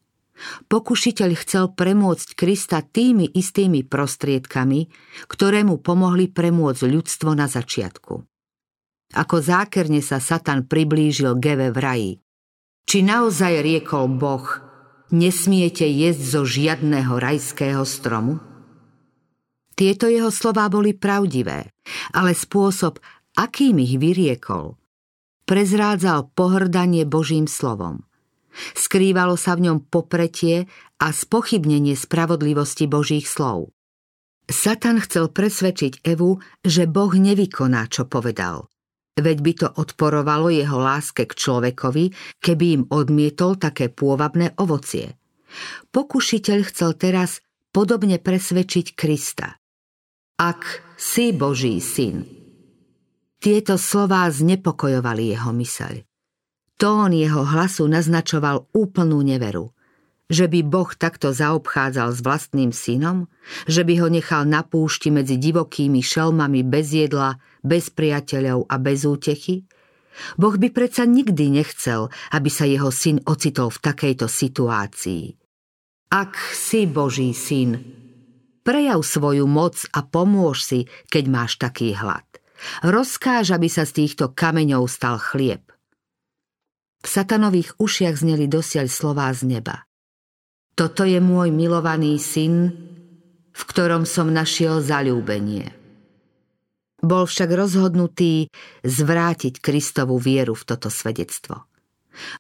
Pokušiteľ 0.67 1.31
chcel 1.39 1.65
premôcť 1.71 2.29
Krista 2.35 2.83
tými 2.83 3.31
istými 3.31 3.87
prostriedkami, 3.87 4.91
ktoré 5.31 5.63
mu 5.63 5.79
pomohli 5.79 6.27
premôcť 6.27 6.83
ľudstvo 6.83 7.31
na 7.39 7.47
začiatku. 7.47 8.15
Ako 9.13 9.37
zákerne 9.39 10.03
sa 10.03 10.19
Satan 10.19 10.67
priblížil 10.67 11.39
Geve 11.39 11.71
v 11.71 11.79
raji. 11.79 12.13
Či 12.83 13.07
naozaj 13.07 13.63
riekol 13.63 14.11
Boh, 14.19 14.72
nesmiete 15.13 15.85
jesť 15.85 16.23
zo 16.25 16.43
žiadného 16.43 17.15
rajského 17.21 17.85
stromu? 17.85 18.41
Tieto 19.77 20.09
jeho 20.09 20.33
slová 20.33 20.69
boli 20.73 20.97
pravdivé, 20.97 21.73
ale 22.17 22.33
spôsob, 22.33 23.01
akým 23.37 23.81
ich 23.81 23.97
vyriekol, 23.97 24.77
prezrádzal 25.45 26.33
pohrdanie 26.33 27.05
Božím 27.05 27.45
slovom. 27.45 28.05
Skrývalo 28.77 29.37
sa 29.41 29.57
v 29.57 29.69
ňom 29.69 29.79
popretie 29.89 30.69
a 31.01 31.09
spochybnenie 31.09 31.97
spravodlivosti 31.97 32.85
Božích 32.85 33.25
slov. 33.25 33.73
Satan 34.49 35.01
chcel 35.01 35.33
presvedčiť 35.33 36.05
Evu, 36.05 36.41
že 36.61 36.85
Boh 36.85 37.13
nevykoná, 37.13 37.89
čo 37.89 38.05
povedal. 38.05 38.72
Veď 39.13 39.39
by 39.45 39.53
to 39.53 39.69
odporovalo 39.69 40.49
jeho 40.49 40.81
láske 40.81 41.29
k 41.29 41.37
človekovi, 41.37 42.39
keby 42.41 42.65
im 42.81 42.83
odmietol 42.89 43.61
také 43.61 43.93
pôvabné 43.93 44.57
ovocie. 44.57 45.21
Pokušiteľ 45.93 46.59
chcel 46.73 46.97
teraz 46.97 47.45
podobne 47.77 48.17
presvedčiť 48.17 48.97
Krista. 48.97 49.61
Ak 50.41 50.65
si 50.97 51.37
Boží 51.37 51.77
syn. 51.85 52.25
Tieto 53.37 53.77
slová 53.77 54.33
znepokojovali 54.33 55.37
jeho 55.37 55.53
myseľ. 55.53 55.95
Tón 56.81 57.13
jeho 57.13 57.45
hlasu 57.45 57.85
naznačoval 57.85 58.73
úplnú 58.73 59.21
neveru– 59.21 59.71
že 60.31 60.47
by 60.49 60.61
Boh 60.65 60.91
takto 60.95 61.35
zaobchádzal 61.35 62.09
s 62.15 62.21
vlastným 62.23 62.71
synom? 62.71 63.27
Že 63.67 63.83
by 63.89 63.95
ho 64.01 64.09
nechal 64.09 64.43
na 64.47 64.63
púšti 64.63 65.11
medzi 65.11 65.37
divokými 65.37 66.01
šelmami 66.01 66.63
bez 66.63 66.95
jedla, 66.95 67.37
bez 67.61 67.91
priateľov 67.91 68.71
a 68.71 68.75
bez 68.79 69.05
útechy? 69.05 69.67
Boh 70.37 70.57
by 70.57 70.69
predsa 70.73 71.09
nikdy 71.09 71.53
nechcel, 71.53 72.13
aby 72.33 72.51
sa 72.53 72.69
jeho 72.69 72.93
syn 72.93 73.25
ocitol 73.25 73.73
v 73.73 73.79
takejto 73.81 74.29
situácii. 74.29 75.25
Ak 76.13 76.37
si 76.53 76.85
Boží 76.85 77.33
syn, 77.33 77.81
prejav 78.61 79.01
svoju 79.01 79.49
moc 79.49 79.81
a 79.97 80.05
pomôž 80.05 80.61
si, 80.61 80.81
keď 81.09 81.25
máš 81.33 81.53
taký 81.57 81.97
hlad. 81.97 82.25
Rozkáž, 82.85 83.57
aby 83.57 83.67
sa 83.67 83.89
z 83.89 84.05
týchto 84.05 84.31
kameňov 84.37 84.87
stal 84.87 85.19
chlieb. 85.19 85.65
V 87.03 87.09
satanových 87.11 87.75
ušiach 87.83 88.15
zneli 88.23 88.47
dosiaľ 88.47 88.87
slová 88.87 89.33
z 89.35 89.59
neba. 89.59 89.89
Toto 90.73 91.05
je 91.05 91.21
môj 91.21 91.53
milovaný 91.53 92.17
syn, 92.17 92.73
v 93.53 93.63
ktorom 93.69 94.09
som 94.09 94.33
našiel 94.33 94.81
zalúbenie. 94.81 95.69
Bol 97.03 97.27
však 97.29 97.51
rozhodnutý 97.53 98.49
zvrátiť 98.87 99.59
Kristovu 99.59 100.17
vieru 100.23 100.55
v 100.55 100.65
toto 100.65 100.89
svedectvo. 100.89 101.67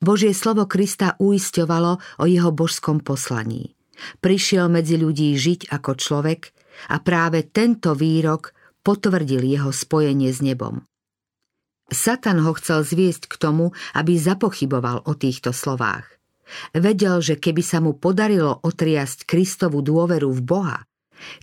Božie 0.00 0.32
slovo 0.32 0.64
Krista 0.70 1.18
uisťovalo 1.18 2.22
o 2.22 2.24
jeho 2.24 2.54
božskom 2.54 3.02
poslaní. 3.02 3.74
Prišiel 4.22 4.70
medzi 4.72 4.96
ľudí 4.96 5.34
žiť 5.36 5.68
ako 5.68 5.92
človek 5.98 6.40
a 6.88 6.96
práve 7.04 7.44
tento 7.50 7.92
výrok 7.92 8.56
potvrdil 8.80 9.44
jeho 9.44 9.70
spojenie 9.74 10.32
s 10.32 10.40
nebom. 10.40 10.86
Satan 11.92 12.40
ho 12.40 12.56
chcel 12.56 12.86
zviesť 12.86 13.28
k 13.28 13.34
tomu, 13.36 13.76
aby 13.92 14.16
zapochyboval 14.16 15.04
o 15.04 15.12
týchto 15.12 15.52
slovách. 15.52 16.08
Vedel, 16.76 17.20
že 17.24 17.40
keby 17.40 17.62
sa 17.64 17.78
mu 17.80 17.96
podarilo 17.96 18.60
otriasť 18.62 19.24
Kristovu 19.28 19.80
dôveru 19.80 20.30
v 20.32 20.40
Boha, 20.42 20.78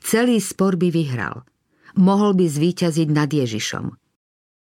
celý 0.04 0.42
spor 0.44 0.76
by 0.76 0.90
vyhral. 0.92 1.46
Mohol 2.00 2.38
by 2.38 2.46
zvíťaziť 2.46 3.08
nad 3.10 3.30
Ježišom. 3.30 3.92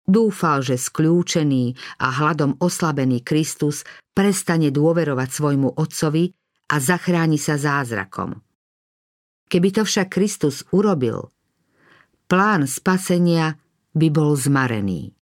Dúfal, 0.07 0.63
že 0.63 0.79
skľúčený 0.79 1.75
a 1.99 2.07
hladom 2.23 2.55
oslabený 2.63 3.27
Kristus 3.27 3.83
prestane 4.15 4.71
dôverovať 4.71 5.29
svojmu 5.35 5.75
otcovi 5.75 6.31
a 6.71 6.77
zachráni 6.79 7.43
sa 7.43 7.59
zázrakom. 7.59 8.39
Keby 9.51 9.69
to 9.75 9.83
však 9.83 10.15
Kristus 10.15 10.63
urobil, 10.71 11.31
plán 12.31 12.71
spasenia 12.71 13.59
by 13.95 14.09
bol 14.11 14.35
zmarený. 14.39 15.15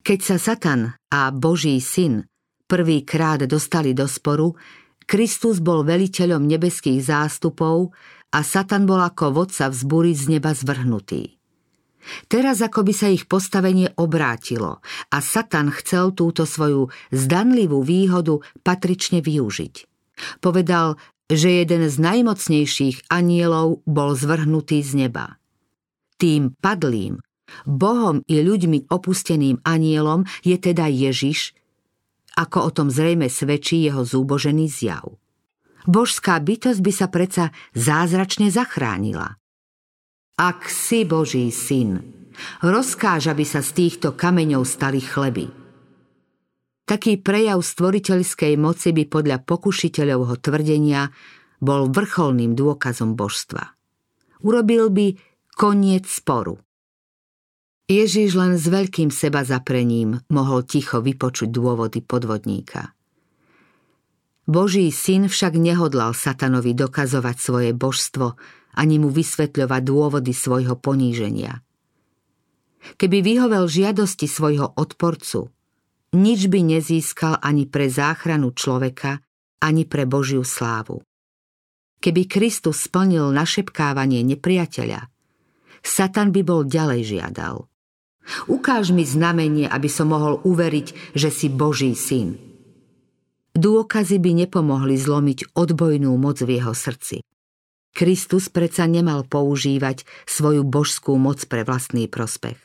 Keď 0.00 0.18
sa 0.22 0.36
Satan 0.38 0.94
a 1.10 1.28
Boží 1.32 1.80
syn 1.82 2.24
prvýkrát 2.66 3.42
dostali 3.46 3.94
do 3.94 4.10
sporu, 4.10 4.54
Kristus 5.06 5.62
bol 5.62 5.86
veliteľom 5.86 6.42
nebeských 6.42 6.98
zástupov 6.98 7.94
a 8.34 8.42
Satan 8.42 8.84
bol 8.84 8.98
ako 8.98 9.32
vodca 9.32 9.70
vzbúry 9.70 10.12
z 10.18 10.38
neba 10.38 10.50
zvrhnutý. 10.50 11.38
Teraz 12.30 12.62
ako 12.62 12.86
by 12.86 12.94
sa 12.94 13.10
ich 13.10 13.26
postavenie 13.26 13.90
obrátilo 13.98 14.78
a 15.10 15.18
Satan 15.18 15.74
chcel 15.74 16.14
túto 16.14 16.46
svoju 16.46 16.90
zdanlivú 17.10 17.82
výhodu 17.82 18.38
patrične 18.62 19.22
využiť. 19.22 19.74
Povedal, 20.38 20.98
že 21.26 21.66
jeden 21.66 21.90
z 21.90 21.96
najmocnejších 21.98 23.10
anielov 23.10 23.82
bol 23.82 24.14
zvrhnutý 24.14 24.86
z 24.86 25.06
neba. 25.06 25.42
Tým 26.16 26.54
padlým, 26.62 27.18
Bohom 27.66 28.22
i 28.26 28.42
ľuďmi 28.42 28.90
opusteným 28.90 29.62
anielom 29.62 30.26
je 30.42 30.56
teda 30.58 30.86
Ježiš, 30.90 31.54
ako 32.36 32.58
o 32.68 32.70
tom 32.70 32.88
zrejme 32.92 33.32
svedčí 33.32 33.88
jeho 33.88 34.04
zúbožený 34.04 34.68
zjav. 34.68 35.16
Božská 35.88 36.36
bytosť 36.36 36.80
by 36.84 36.92
sa 36.92 37.06
predsa 37.08 37.44
zázračne 37.72 38.52
zachránila. 38.52 39.40
Ak 40.36 40.68
si 40.68 41.08
Boží 41.08 41.48
syn, 41.48 42.04
rozkáž, 42.60 43.32
aby 43.32 43.46
sa 43.48 43.64
z 43.64 43.72
týchto 43.72 44.12
kameňov 44.12 44.68
stali 44.68 45.00
chleby. 45.00 45.48
Taký 46.86 47.18
prejav 47.18 47.64
stvoriteľskej 47.64 48.54
moci 48.60 48.92
by 48.94 49.04
podľa 49.10 49.42
pokušiteľovho 49.42 50.38
tvrdenia 50.38 51.10
bol 51.58 51.88
vrcholným 51.90 52.54
dôkazom 52.54 53.16
božstva. 53.18 53.74
Urobil 54.44 54.92
by 54.92 55.16
koniec 55.56 56.04
sporu. 56.06 56.60
Ježiš 57.86 58.34
len 58.34 58.58
s 58.58 58.66
veľkým 58.66 59.14
seba 59.14 59.46
zaprením 59.46 60.18
mohol 60.26 60.66
ticho 60.66 60.98
vypočuť 60.98 61.54
dôvody 61.54 62.02
podvodníka. 62.02 62.90
Boží 64.42 64.90
syn 64.90 65.30
však 65.30 65.54
nehodlal 65.54 66.10
satanovi 66.10 66.74
dokazovať 66.74 67.36
svoje 67.38 67.70
božstvo, 67.70 68.34
ani 68.74 68.98
mu 68.98 69.06
vysvetľovať 69.14 69.82
dôvody 69.86 70.34
svojho 70.34 70.74
poníženia. 70.74 71.62
Keby 72.98 73.22
vyhovel 73.22 73.70
žiadosti 73.70 74.26
svojho 74.26 74.74
odporcu, 74.74 75.54
nič 76.18 76.50
by 76.50 76.66
nezískal 76.66 77.38
ani 77.38 77.70
pre 77.70 77.86
záchranu 77.86 78.50
človeka, 78.50 79.22
ani 79.62 79.86
pre 79.86 80.10
Božiu 80.10 80.42
slávu. 80.42 81.06
Keby 82.02 82.26
Kristus 82.26 82.82
splnil 82.90 83.30
našepkávanie 83.30 84.26
nepriateľa, 84.26 85.06
Satan 85.86 86.34
by 86.34 86.42
bol 86.42 86.66
ďalej 86.66 87.14
žiadal. 87.14 87.70
Ukáž 88.50 88.90
mi 88.90 89.06
znamenie, 89.06 89.70
aby 89.70 89.86
som 89.86 90.10
mohol 90.10 90.42
uveriť, 90.42 91.14
že 91.14 91.30
si 91.30 91.46
Boží 91.46 91.94
syn. 91.94 92.38
Dôkazy 93.56 94.20
by 94.20 94.46
nepomohli 94.46 95.00
zlomiť 95.00 95.56
odbojnú 95.56 96.12
moc 96.20 96.44
v 96.44 96.60
jeho 96.60 96.76
srdci. 96.76 97.24
Kristus 97.96 98.52
predsa 98.52 98.84
nemal 98.84 99.24
používať 99.24 100.04
svoju 100.28 100.60
božskú 100.68 101.16
moc 101.16 101.40
pre 101.48 101.64
vlastný 101.64 102.12
prospech. 102.12 102.60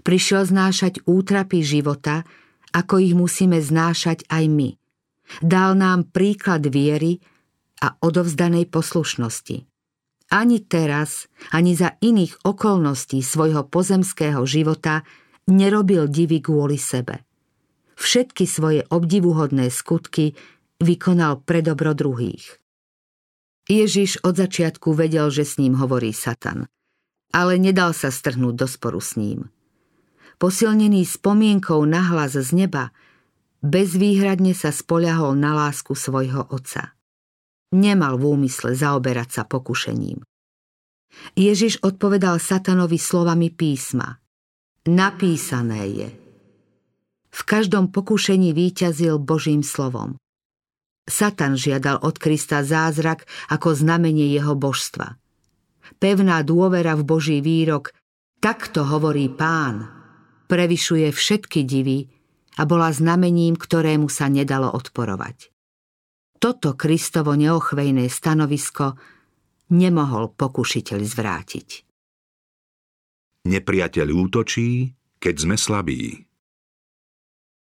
Prišiel 0.00 0.48
znášať 0.48 1.04
útrapy 1.04 1.60
života, 1.60 2.24
ako 2.72 3.04
ich 3.04 3.12
musíme 3.12 3.60
znášať 3.60 4.24
aj 4.32 4.44
my. 4.48 4.70
Dal 5.44 5.76
nám 5.76 6.08
príklad 6.08 6.64
viery 6.72 7.20
a 7.84 7.96
odovzdanej 8.00 8.72
poslušnosti. 8.72 9.69
Ani 10.30 10.62
teraz, 10.62 11.26
ani 11.50 11.74
za 11.74 11.98
iných 11.98 12.46
okolností 12.46 13.18
svojho 13.18 13.66
pozemského 13.66 14.46
života 14.46 15.02
nerobil 15.50 16.06
divy 16.06 16.38
kvôli 16.38 16.78
sebe. 16.78 17.26
Všetky 17.98 18.46
svoje 18.46 18.86
obdivuhodné 18.86 19.68
skutky 19.74 20.38
vykonal 20.78 21.42
pre 21.42 21.66
dobro 21.66 21.92
druhých. 21.98 22.62
Ježiš 23.66 24.22
od 24.22 24.38
začiatku 24.38 24.94
vedel, 24.94 25.34
že 25.34 25.42
s 25.42 25.58
ním 25.58 25.74
hovorí 25.76 26.14
Satan, 26.14 26.70
ale 27.34 27.58
nedal 27.58 27.90
sa 27.90 28.14
strhnúť 28.14 28.54
do 28.54 28.66
sporu 28.70 29.02
s 29.02 29.18
ním. 29.18 29.50
Posilnený 30.40 31.04
spomienkou 31.04 31.82
na 31.84 32.06
hlas 32.06 32.38
z 32.38 32.50
neba, 32.54 32.94
bezvýhradne 33.60 34.56
sa 34.56 34.72
spoľahol 34.72 35.36
na 35.36 35.52
lásku 35.52 35.92
svojho 35.92 36.48
otca. 36.48 36.96
Nemal 37.70 38.18
v 38.18 38.34
úmysle 38.34 38.74
zaoberať 38.74 39.28
sa 39.30 39.42
pokušením. 39.46 40.24
Ježiš 41.34 41.82
odpovedal 41.82 42.38
Satanovi 42.38 42.98
slovami 42.98 43.50
písma. 43.50 44.18
Napísané 44.88 45.82
je. 45.90 46.10
V 47.30 47.40
každom 47.46 47.94
pokušení 47.94 48.50
výťazil 48.50 49.22
Božím 49.22 49.62
slovom. 49.62 50.18
Satan 51.06 51.58
žiadal 51.58 52.02
od 52.02 52.18
Krista 52.18 52.62
zázrak 52.62 53.26
ako 53.50 53.74
znamenie 53.74 54.30
jeho 54.30 54.54
božstva. 54.54 55.18
Pevná 55.98 56.42
dôvera 56.46 56.94
v 56.94 57.02
Boží 57.02 57.38
výrok, 57.42 57.90
takto 58.38 58.86
hovorí 58.86 59.26
pán, 59.26 59.90
prevyšuje 60.46 61.10
všetky 61.10 61.66
divy 61.66 62.06
a 62.58 62.66
bola 62.66 62.94
znamením, 62.94 63.58
ktorému 63.58 64.06
sa 64.06 64.30
nedalo 64.30 64.70
odporovať. 64.70 65.50
Toto 66.40 66.72
Kristovo 66.72 67.36
neochvejné 67.36 68.08
stanovisko 68.08 68.96
nemohol 69.70 70.34
pokušiteľ 70.34 70.98
zvrátiť. 71.02 71.68
Nepriateľ 73.48 74.06
útočí, 74.12 74.92
keď 75.16 75.34
sme 75.40 75.56
slabí. 75.56 76.28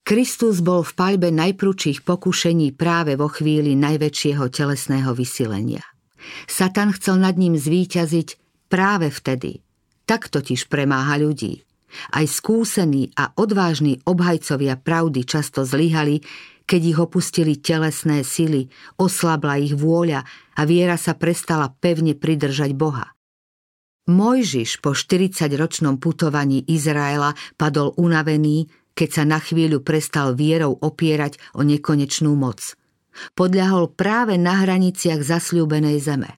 Kristus 0.09 0.65
bol 0.65 0.81
v 0.81 0.97
paľbe 0.97 1.29
najprúčších 1.29 2.01
pokušení 2.01 2.73
práve 2.73 3.13
vo 3.21 3.29
chvíli 3.29 3.77
najväčšieho 3.77 4.49
telesného 4.49 5.13
vysilenia. 5.13 5.85
Satan 6.49 6.97
chcel 6.97 7.21
nad 7.21 7.37
ním 7.37 7.61
zvíťaziť 7.61 8.29
práve 8.73 9.13
vtedy. 9.13 9.61
Tak 10.09 10.33
totiž 10.33 10.73
premáha 10.73 11.21
ľudí. 11.21 11.69
Aj 12.09 12.25
skúsení 12.25 13.13
a 13.21 13.37
odvážni 13.37 14.01
obhajcovia 14.09 14.81
pravdy 14.81 15.29
často 15.29 15.69
zlyhali, 15.69 16.25
keď 16.69 16.81
ich 16.85 16.99
opustili 17.01 17.57
telesné 17.57 18.21
sily, 18.21 18.69
oslabla 19.01 19.57
ich 19.57 19.73
vôľa 19.73 20.21
a 20.53 20.61
viera 20.69 21.01
sa 21.01 21.17
prestala 21.17 21.73
pevne 21.73 22.13
pridržať 22.13 22.77
Boha. 22.77 23.17
Mojžiš 24.09 24.85
po 24.85 24.93
40-ročnom 24.93 25.97
putovaní 25.97 26.65
Izraela 26.69 27.33
padol 27.57 27.97
unavený, 27.97 28.69
keď 28.93 29.09
sa 29.09 29.25
na 29.25 29.41
chvíľu 29.41 29.81
prestal 29.81 30.37
vierou 30.37 30.77
opierať 30.77 31.41
o 31.57 31.65
nekonečnú 31.65 32.33
moc. 32.37 32.77
Podľahol 33.37 33.93
práve 33.97 34.37
na 34.37 34.65
hraniciach 34.65 35.25
zasľúbenej 35.25 35.99
zeme. 36.01 36.37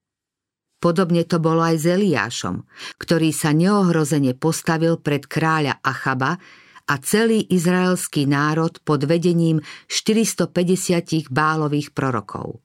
Podobne 0.81 1.29
to 1.29 1.37
bolo 1.37 1.61
aj 1.61 1.77
s 1.77 1.87
Eliášom, 1.87 2.65
ktorý 2.97 3.37
sa 3.37 3.53
neohrozene 3.53 4.33
postavil 4.33 4.97
pred 4.97 5.29
kráľa 5.29 5.77
Achaba 5.85 6.41
a 6.89 6.95
celý 7.03 7.45
izraelský 7.51 8.25
národ 8.25 8.79
pod 8.85 9.05
vedením 9.05 9.61
450 9.91 11.29
bálových 11.29 11.93
prorokov. 11.93 12.63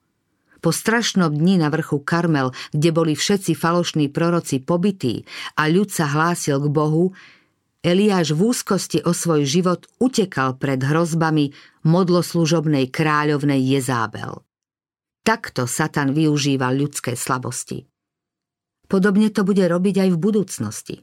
Po 0.64 0.74
strašnom 0.74 1.30
dni 1.30 1.62
na 1.62 1.70
vrchu 1.70 2.02
Karmel, 2.02 2.50
kde 2.74 2.90
boli 2.90 3.14
všetci 3.14 3.54
falošní 3.54 4.10
proroci 4.10 4.64
pobytí 4.64 5.22
a 5.60 5.70
ľud 5.70 5.94
sa 5.94 6.10
hlásil 6.10 6.58
k 6.58 6.68
Bohu, 6.74 7.14
Eliáš 7.86 8.34
v 8.34 8.50
úzkosti 8.50 9.06
o 9.06 9.14
svoj 9.14 9.46
život 9.46 9.86
utekal 10.02 10.58
pred 10.58 10.82
hrozbami 10.82 11.54
modloslužobnej 11.86 12.90
kráľovnej 12.90 13.62
Jezábel. 13.62 14.42
Takto 15.22 15.70
Satan 15.70 16.10
využíval 16.10 16.74
ľudské 16.74 17.14
slabosti. 17.14 17.86
Podobne 18.90 19.30
to 19.30 19.46
bude 19.46 19.62
robiť 19.62 20.02
aj 20.02 20.10
v 20.14 20.18
budúcnosti. 20.18 20.96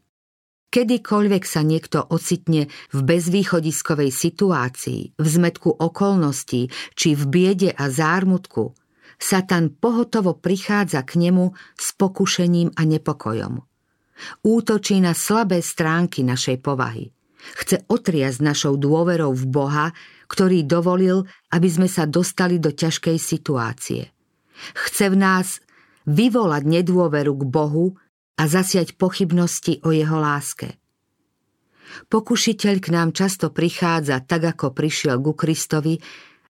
Kedykoľvek 0.72 1.44
sa 1.44 1.60
niekto 1.60 2.00
ocitne 2.00 2.72
v 2.96 2.98
bezvýchodiskovej 3.04 4.08
situácii, 4.08 5.20
v 5.20 5.26
zmetku 5.28 5.68
okolností 5.68 6.72
či 6.96 7.12
v 7.12 7.22
biede 7.28 7.70
a 7.76 7.92
zármutku, 7.92 8.72
Satan 9.20 9.68
pohotovo 9.68 10.34
prichádza 10.34 11.04
k 11.04 11.28
nemu 11.28 11.52
s 11.76 11.92
pokušením 11.94 12.72
a 12.72 12.82
nepokojom. 12.88 13.60
Útočí 14.42 14.96
na 14.98 15.12
slabé 15.12 15.60
stránky 15.60 16.24
našej 16.24 16.64
povahy. 16.64 17.12
Chce 17.62 17.84
otriasť 17.86 18.38
našou 18.40 18.80
dôverou 18.80 19.36
v 19.36 19.44
Boha, 19.46 19.86
ktorý 20.26 20.64
dovolil, 20.64 21.28
aby 21.52 21.68
sme 21.68 21.86
sa 21.90 22.08
dostali 22.08 22.56
do 22.56 22.72
ťažkej 22.72 23.18
situácie. 23.20 24.08
Chce 24.72 25.04
v 25.12 25.16
nás 25.20 25.60
vyvolať 26.08 26.62
nedôveru 26.64 27.34
k 27.36 27.44
Bohu 27.44 27.86
a 28.42 28.50
zasiať 28.50 28.98
pochybnosti 28.98 29.78
o 29.86 29.94
jeho 29.94 30.18
láske. 30.18 30.74
Pokušiteľ 32.10 32.74
k 32.82 32.88
nám 32.90 33.14
často 33.14 33.54
prichádza 33.54 34.18
tak, 34.26 34.58
ako 34.58 34.74
prišiel 34.74 35.22
ku 35.22 35.38
Kristovi 35.38 36.02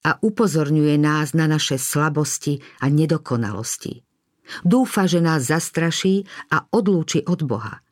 a 0.08 0.16
upozorňuje 0.16 0.96
nás 0.96 1.36
na 1.36 1.44
naše 1.44 1.76
slabosti 1.76 2.64
a 2.80 2.88
nedokonalosti. 2.88 4.00
Dúfa, 4.64 5.04
že 5.04 5.20
nás 5.20 5.52
zastraší 5.52 6.24
a 6.48 6.64
odlúči 6.72 7.28
od 7.28 7.44
Boha. 7.44 7.84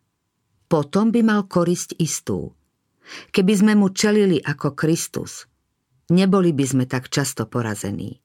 Potom 0.70 1.12
by 1.12 1.20
mal 1.20 1.44
korisť 1.44 2.00
istú. 2.00 2.56
Keby 3.34 3.52
sme 3.52 3.72
mu 3.76 3.92
čelili 3.92 4.38
ako 4.40 4.72
Kristus, 4.78 5.44
neboli 6.08 6.54
by 6.54 6.64
sme 6.64 6.84
tak 6.86 7.10
často 7.10 7.44
porazení. 7.44 8.22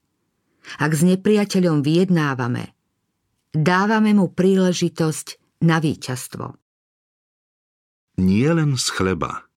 Ak 0.79 0.93
s 0.93 1.01
nepriateľom 1.05 1.81
vyjednávame, 1.81 2.73
dávame 3.53 4.13
mu 4.13 4.29
príležitosť 4.29 5.44
na 5.63 5.77
víťazstvo. 5.79 6.55
Nie 8.19 8.55
len 8.55 8.79
z 8.79 8.87
chleba. 8.91 9.47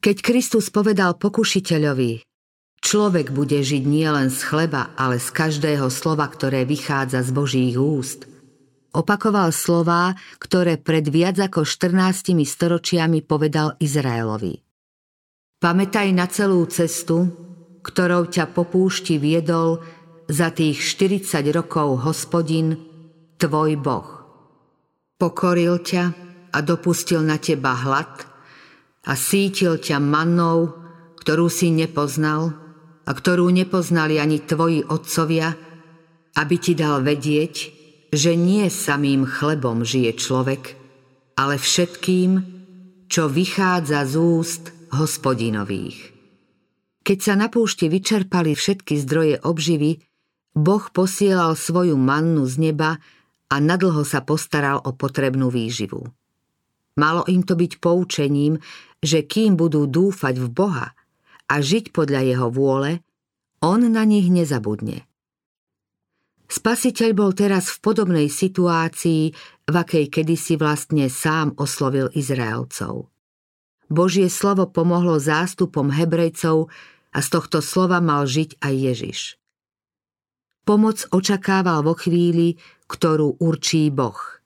Keď 0.00 0.16
Kristus 0.20 0.68
povedal 0.68 1.16
pokušiteľovi, 1.16 2.24
Človek 2.84 3.32
bude 3.32 3.64
žiť 3.64 3.80
nielen 3.88 4.28
z 4.28 4.44
chleba, 4.44 4.92
ale 5.00 5.16
z 5.16 5.32
každého 5.32 5.88
slova, 5.88 6.28
ktoré 6.28 6.68
vychádza 6.68 7.24
z 7.24 7.32
Božích 7.32 7.80
úst. 7.80 8.28
Opakoval 8.92 9.56
slová, 9.56 10.12
ktoré 10.36 10.76
pred 10.76 11.08
viac 11.08 11.40
ako 11.40 11.64
14 11.64 12.36
storočiami 12.44 13.24
povedal 13.24 13.80
Izraelovi. 13.80 14.60
Pamätaj 15.64 16.12
na 16.12 16.28
celú 16.28 16.60
cestu, 16.68 17.32
ktorou 17.80 18.28
ťa 18.28 18.52
po 18.52 18.68
púšti 18.68 19.16
viedol 19.16 19.80
za 20.28 20.52
tých 20.52 20.76
40 20.84 21.40
rokov 21.56 22.04
hospodin, 22.04 22.76
tvoj 23.40 23.80
Boh. 23.80 24.23
Pokoril 25.24 25.80
ťa 25.80 26.04
a 26.52 26.58
dopustil 26.60 27.24
na 27.24 27.40
teba 27.40 27.72
hlad 27.72 28.12
a 29.08 29.16
sítil 29.16 29.80
ťa 29.80 29.96
mannou, 29.96 30.68
ktorú 31.16 31.48
si 31.48 31.72
nepoznal, 31.72 32.52
a 33.08 33.10
ktorú 33.16 33.48
nepoznali 33.48 34.20
ani 34.20 34.44
tvoji 34.44 34.84
otcovia, 34.84 35.56
aby 36.36 36.54
ti 36.60 36.76
dal 36.76 37.00
vedieť, 37.00 37.54
že 38.12 38.36
nie 38.36 38.68
samým 38.68 39.24
chlebom 39.24 39.80
žije 39.80 40.12
človek, 40.20 40.76
ale 41.40 41.56
všetkým, 41.56 42.44
čo 43.08 43.24
vychádza 43.32 44.04
z 44.04 44.20
úst 44.20 44.76
hospodinových. 44.92 46.12
Keď 47.00 47.18
sa 47.24 47.32
na 47.32 47.48
púšti 47.48 47.88
vyčerpali 47.88 48.52
všetky 48.52 49.00
zdroje 49.00 49.40
obživy, 49.40 50.04
Boh 50.52 50.84
posielal 50.92 51.56
svoju 51.56 51.96
mannu 51.96 52.44
z 52.44 52.60
neba 52.60 53.00
a 53.50 53.56
nadlho 53.60 54.04
sa 54.06 54.24
postaral 54.24 54.80
o 54.84 54.94
potrebnú 54.94 55.52
výživu. 55.52 56.04
Malo 56.94 57.26
im 57.26 57.42
to 57.42 57.58
byť 57.58 57.82
poučením, 57.82 58.62
že 59.02 59.26
kým 59.26 59.58
budú 59.58 59.84
dúfať 59.90 60.38
v 60.38 60.48
Boha– 60.48 60.88
a 61.48 61.60
žiť 61.60 61.92
podľa 61.92 62.20
jeho 62.24 62.48
vôle, 62.48 63.04
on 63.60 63.80
na 63.92 64.04
nich 64.04 64.28
nezabudne. 64.28 65.04
Spasiteľ 66.44 67.10
bol 67.16 67.32
teraz 67.32 67.72
v 67.72 67.78
podobnej 67.80 68.28
situácii, 68.28 69.32
v 69.64 69.74
akej 69.74 70.12
kedysi 70.12 70.60
vlastne 70.60 71.08
sám 71.08 71.56
oslovil 71.56 72.12
Izraelcov. 72.12 73.08
Božie 73.88 74.28
slovo 74.28 74.68
pomohlo 74.68 75.16
zástupom 75.16 75.88
Hebrejcov 75.88 76.68
a 77.14 77.18
z 77.20 77.28
tohto 77.32 77.64
slova 77.64 78.00
mal 78.04 78.28
žiť 78.28 78.60
aj 78.60 78.74
Ježiš. 78.76 79.20
Pomoc 80.64 81.04
očakával 81.12 81.84
vo 81.84 81.92
chvíli, 81.92 82.56
ktorú 82.94 83.42
určí 83.42 83.90
Boh. 83.90 84.38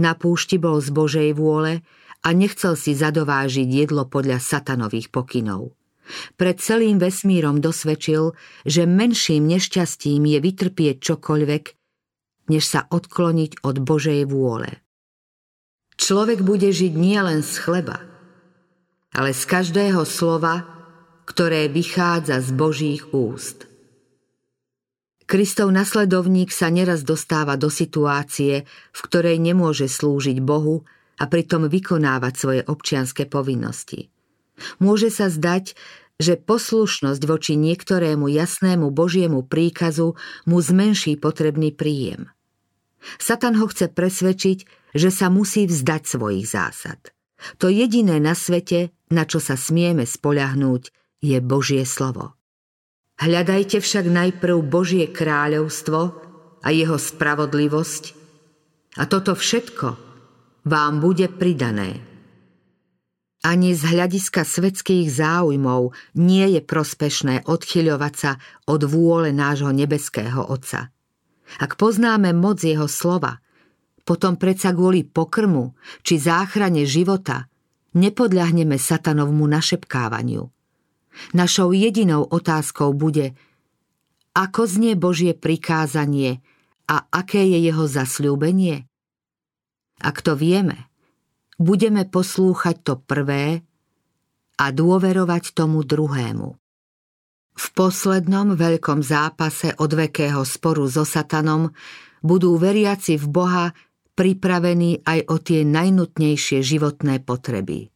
Na 0.00 0.16
púšti 0.16 0.56
bol 0.56 0.80
z 0.80 0.88
Božej 0.88 1.30
vôle 1.36 1.84
a 2.24 2.28
nechcel 2.32 2.80
si 2.80 2.96
zadovážiť 2.96 3.68
jedlo 3.68 4.08
podľa 4.08 4.40
satanových 4.40 5.12
pokynov. 5.12 5.76
Pred 6.40 6.56
celým 6.58 6.96
vesmírom 6.96 7.60
dosvedčil, 7.60 8.32
že 8.64 8.88
menším 8.88 9.44
nešťastím 9.52 10.24
je 10.32 10.38
vytrpieť 10.40 10.96
čokoľvek, 10.98 11.64
než 12.48 12.64
sa 12.64 12.88
odkloniť 12.88 13.60
od 13.62 13.76
Božej 13.84 14.24
vôle. 14.26 14.80
Človek 16.00 16.40
bude 16.42 16.72
žiť 16.72 16.92
nielen 16.96 17.44
z 17.44 17.52
chleba, 17.62 18.00
ale 19.12 19.36
z 19.36 19.42
každého 19.44 20.02
slova, 20.08 20.64
ktoré 21.28 21.68
vychádza 21.68 22.40
z 22.42 22.50
Božích 22.56 23.02
úst. 23.12 23.71
Kristov 25.32 25.72
nasledovník 25.72 26.52
sa 26.52 26.68
neraz 26.68 27.08
dostáva 27.08 27.56
do 27.56 27.72
situácie, 27.72 28.68
v 28.68 29.00
ktorej 29.00 29.40
nemôže 29.40 29.88
slúžiť 29.88 30.44
Bohu 30.44 30.84
a 31.16 31.24
pritom 31.24 31.72
vykonávať 31.72 32.34
svoje 32.36 32.60
občianské 32.68 33.24
povinnosti. 33.24 34.12
Môže 34.76 35.08
sa 35.08 35.32
zdať, 35.32 35.72
že 36.20 36.36
poslušnosť 36.36 37.22
voči 37.24 37.56
niektorému 37.56 38.28
jasnému 38.28 38.92
Božiemu 38.92 39.40
príkazu 39.48 40.20
mu 40.44 40.60
zmenší 40.60 41.16
potrebný 41.16 41.72
príjem. 41.72 42.28
Satan 43.16 43.56
ho 43.56 43.64
chce 43.72 43.88
presvedčiť, 43.88 44.58
že 44.92 45.08
sa 45.08 45.32
musí 45.32 45.64
vzdať 45.64 46.02
svojich 46.12 46.44
zásad. 46.44 47.00
To 47.56 47.72
jediné 47.72 48.20
na 48.20 48.36
svete, 48.36 48.92
na 49.08 49.24
čo 49.24 49.40
sa 49.40 49.56
smieme 49.56 50.04
spoľahnúť, 50.04 50.92
je 51.24 51.40
Božie 51.40 51.88
slovo. 51.88 52.36
Hľadajte 53.22 53.78
však 53.78 54.10
najprv 54.10 54.66
Božie 54.66 55.06
kráľovstvo 55.06 56.00
a 56.58 56.68
jeho 56.74 56.98
spravodlivosť 56.98 58.18
a 58.98 59.06
toto 59.06 59.38
všetko 59.38 59.88
vám 60.66 60.98
bude 60.98 61.30
pridané. 61.30 62.02
Ani 63.46 63.78
z 63.78 63.94
hľadiska 63.94 64.42
svetských 64.42 65.06
záujmov 65.06 65.94
nie 66.18 66.58
je 66.58 66.66
prospešné 66.66 67.46
odchyľovať 67.46 68.14
sa 68.18 68.42
od 68.66 68.82
vôle 68.90 69.30
nášho 69.30 69.70
nebeského 69.70 70.42
Otca. 70.42 70.90
Ak 71.62 71.78
poznáme 71.78 72.34
moc 72.34 72.58
jeho 72.58 72.90
slova, 72.90 73.38
potom 74.02 74.34
predsa 74.34 74.74
kvôli 74.74 75.06
pokrmu 75.06 75.78
či 76.02 76.18
záchrane 76.18 76.82
života 76.90 77.46
nepodľahneme 77.94 78.74
satanovmu 78.74 79.46
našepkávaniu. 79.46 80.61
Našou 81.36 81.76
jedinou 81.76 82.24
otázkou 82.24 82.96
bude, 82.96 83.36
ako 84.32 84.64
znie 84.64 84.96
Božie 84.96 85.36
prikázanie 85.36 86.40
a 86.88 87.04
aké 87.12 87.44
je 87.44 87.68
jeho 87.68 87.84
zasľúbenie? 87.84 88.88
Ak 90.00 90.24
to 90.24 90.34
vieme, 90.34 90.88
budeme 91.60 92.08
poslúchať 92.08 92.76
to 92.82 92.94
prvé 92.98 93.60
a 94.56 94.66
dôverovať 94.72 95.52
tomu 95.52 95.84
druhému. 95.84 96.48
V 97.52 97.66
poslednom 97.76 98.56
veľkom 98.56 99.04
zápase 99.04 99.76
odvekého 99.76 100.40
sporu 100.48 100.88
so 100.88 101.04
satanom 101.04 101.68
budú 102.24 102.56
veriaci 102.56 103.20
v 103.20 103.26
Boha 103.28 103.64
pripravení 104.16 105.04
aj 105.04 105.18
o 105.28 105.36
tie 105.36 105.60
najnutnejšie 105.68 106.64
životné 106.64 107.20
potreby. 107.20 107.91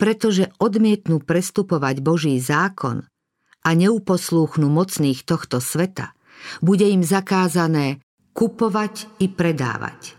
Pretože 0.00 0.48
odmietnú 0.56 1.20
prestupovať 1.20 2.00
Boží 2.00 2.40
zákon 2.40 3.04
a 3.60 3.70
neuposlúchnu 3.76 4.72
mocných 4.72 5.28
tohto 5.28 5.60
sveta, 5.60 6.16
bude 6.64 6.88
im 6.88 7.04
zakázané 7.04 8.00
kupovať 8.32 9.20
i 9.20 9.28
predávať. 9.28 10.16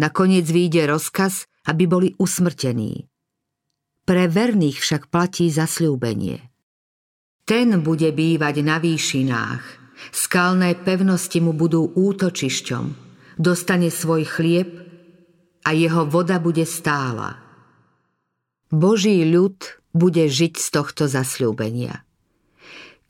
Nakoniec 0.00 0.48
vyjde 0.48 0.88
rozkaz, 0.88 1.44
aby 1.68 1.84
boli 1.84 2.08
usmrtení. 2.16 3.04
Pre 4.08 4.24
verných 4.24 4.80
však 4.80 5.12
platí 5.12 5.52
zasľúbenie. 5.52 6.40
Ten 7.44 7.84
bude 7.84 8.08
bývať 8.16 8.64
na 8.64 8.80
výšinách, 8.80 9.62
skalné 10.08 10.72
pevnosti 10.80 11.36
mu 11.44 11.52
budú 11.52 11.92
útočišťom, 11.92 12.84
dostane 13.36 13.92
svoj 13.92 14.24
chlieb 14.24 14.70
a 15.66 15.76
jeho 15.76 16.08
voda 16.08 16.40
bude 16.40 16.64
stála. 16.64 17.49
Boží 18.70 19.26
ľud 19.26 19.82
bude 19.90 20.30
žiť 20.30 20.54
z 20.58 20.66
tohto 20.70 21.10
zasľúbenia. 21.10 22.06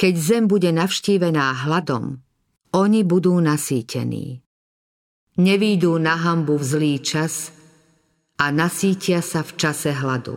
Keď 0.00 0.14
zem 0.16 0.44
bude 0.48 0.72
navštívená 0.72 1.68
hladom, 1.68 2.24
oni 2.72 3.04
budú 3.04 3.36
nasýtení 3.36 4.40
nevídú 5.40 5.96
na 5.96 6.20
hambu 6.20 6.60
v 6.60 6.64
zlý 6.64 6.94
čas 7.00 7.48
a 8.36 8.52
nasítia 8.52 9.24
sa 9.24 9.40
v 9.40 9.56
čase 9.56 9.96
hladu. 9.96 10.36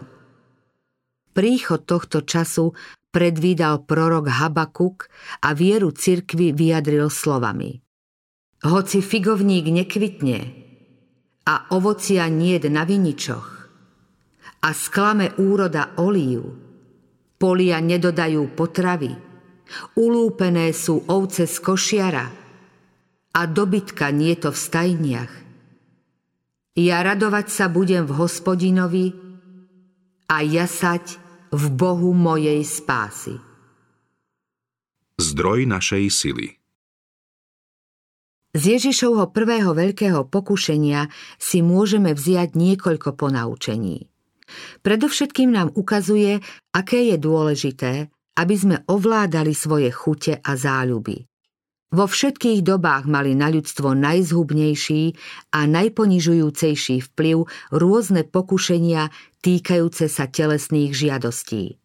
Príchod 1.36 1.84
tohto 1.84 2.24
času 2.24 2.72
predvídal 3.12 3.84
prorok 3.84 4.32
Habakuk 4.32 5.12
a 5.44 5.52
vieru 5.52 5.92
cirkvy 5.92 6.56
vyjadril 6.56 7.12
slovami. 7.12 7.84
Hoci 8.64 9.04
figovník 9.04 9.68
nekvitne 9.68 10.40
a 11.44 11.68
ovocia 11.76 12.32
niet 12.32 12.64
na 12.72 12.88
viničoch 12.88 13.63
a 14.64 14.70
sklame 14.72 15.36
úroda 15.38 15.94
olív, 16.00 16.48
polia 17.36 17.84
nedodajú 17.84 18.56
potravy, 18.56 19.12
ulúpené 20.00 20.72
sú 20.72 21.04
ovce 21.12 21.44
z 21.44 21.58
košiara– 21.60 22.26
a 23.34 23.50
dobytka 23.50 24.14
nie 24.14 24.38
to 24.38 24.54
v 24.54 24.58
stajniach. 24.58 25.34
Ja 26.78 27.02
radovať 27.02 27.50
sa 27.50 27.66
budem 27.70 28.06
v 28.06 28.18
hospodinovi 28.18 29.06
a 30.30 30.42
jasať 30.42 31.18
v 31.54 31.64
Bohu 31.74 32.14
mojej 32.14 32.62
spásy. 32.66 33.38
Zdroj 35.22 35.70
našej 35.70 36.06
sily 36.10 36.58
Z 38.58 38.64
Ježišovho 38.78 39.30
prvého 39.30 39.78
veľkého 39.78 40.26
pokušenia 40.26 41.10
si 41.38 41.62
môžeme 41.62 42.18
vziať 42.18 42.58
niekoľko 42.58 43.14
ponaučení. 43.14 44.13
Predovšetkým 44.82 45.50
nám 45.54 45.70
ukazuje, 45.74 46.42
aké 46.74 47.14
je 47.14 47.18
dôležité, 47.20 47.92
aby 48.34 48.56
sme 48.58 48.82
ovládali 48.90 49.54
svoje 49.54 49.94
chute 49.94 50.42
a 50.42 50.52
záľuby. 50.58 51.30
Vo 51.94 52.10
všetkých 52.10 52.66
dobách 52.66 53.06
mali 53.06 53.38
na 53.38 53.54
ľudstvo 53.54 53.94
najzhubnejší 53.94 55.14
a 55.54 55.70
najponižujúcejší 55.70 57.06
vplyv 57.14 57.46
rôzne 57.70 58.26
pokušenia 58.26 59.14
týkajúce 59.46 60.10
sa 60.10 60.26
telesných 60.26 60.90
žiadostí. 60.90 61.78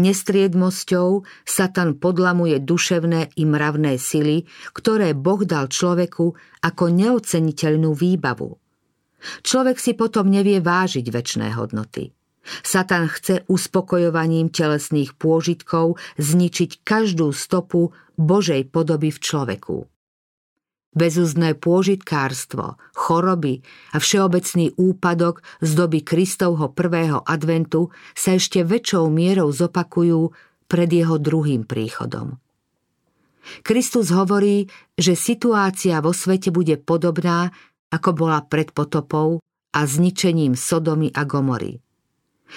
Nestriedmosťou 0.00 1.28
Satan 1.44 2.00
podlamuje 2.00 2.56
duševné 2.62 3.36
i 3.36 3.44
mravné 3.44 4.00
sily, 4.00 4.48
ktoré 4.72 5.12
Boh 5.12 5.44
dal 5.44 5.68
človeku 5.68 6.32
ako 6.64 6.84
neoceniteľnú 6.88 7.92
výbavu. 7.92 8.56
Človek 9.42 9.76
si 9.82 9.92
potom 9.98 10.30
nevie 10.30 10.62
vážiť 10.62 11.06
väčšné 11.10 11.58
hodnoty. 11.58 12.14
Satan 12.64 13.12
chce 13.12 13.44
uspokojovaním 13.50 14.48
telesných 14.48 15.18
pôžitkov 15.20 16.00
zničiť 16.16 16.80
každú 16.80 17.34
stopu 17.36 17.92
Božej 18.16 18.72
podoby 18.72 19.12
v 19.12 19.18
človeku. 19.20 19.76
Bezúzné 20.96 21.52
pôžitkárstvo, 21.54 22.80
choroby 22.96 23.60
a 23.92 24.00
všeobecný 24.00 24.74
úpadok 24.80 25.44
z 25.60 25.70
doby 25.76 26.00
Kristovho 26.00 26.72
prvého 26.72 27.22
adventu 27.28 27.92
sa 28.16 28.34
ešte 28.34 28.64
väčšou 28.64 29.12
mierou 29.12 29.52
zopakujú 29.52 30.32
pred 30.66 30.88
jeho 30.88 31.20
druhým 31.20 31.68
príchodom. 31.68 32.40
Kristus 33.64 34.12
hovorí, 34.12 34.68
že 34.98 35.16
situácia 35.16 36.00
vo 36.04 36.12
svete 36.12 36.52
bude 36.52 36.76
podobná, 36.76 37.54
ako 37.88 38.10
bola 38.16 38.44
pred 38.44 38.72
potopou 38.72 39.40
a 39.72 39.80
zničením 39.84 40.56
Sodomy 40.56 41.12
a 41.12 41.24
Gomory. 41.24 41.80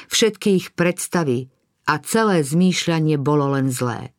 Všetky 0.07 0.49
ich 0.55 0.67
predstavy 0.71 1.51
a 1.87 1.99
celé 1.99 2.43
zmýšľanie 2.43 3.19
bolo 3.19 3.51
len 3.51 3.67
zlé. 3.67 4.15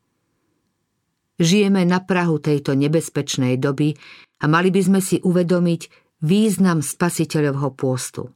Žijeme 1.40 1.82
na 1.88 2.04
Prahu 2.04 2.38
tejto 2.38 2.76
nebezpečnej 2.76 3.56
doby 3.56 3.96
a 4.42 4.44
mali 4.46 4.68
by 4.68 4.80
sme 4.84 5.00
si 5.00 5.16
uvedomiť 5.24 5.82
význam 6.22 6.84
spasiteľovho 6.84 7.72
pôstu. 7.74 8.30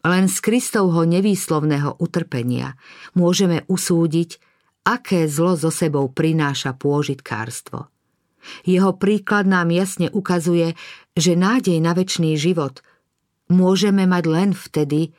Len 0.00 0.32
z 0.32 0.36
Kristovho 0.40 1.04
nevýslovného 1.04 2.00
utrpenia 2.00 2.80
môžeme 3.12 3.68
usúdiť, 3.68 4.40
aké 4.88 5.28
zlo 5.28 5.60
zo 5.60 5.68
sebou 5.68 6.08
prináša 6.08 6.72
pôžitkárstvo. 6.72 7.92
Jeho 8.64 8.96
príklad 8.96 9.44
nám 9.44 9.68
jasne 9.68 10.08
ukazuje, 10.08 10.72
že 11.20 11.36
nádej 11.36 11.78
na 11.84 11.92
väčší 11.92 12.40
život 12.40 12.80
môžeme 13.52 14.08
mať 14.08 14.24
len 14.24 14.50
vtedy, 14.56 15.12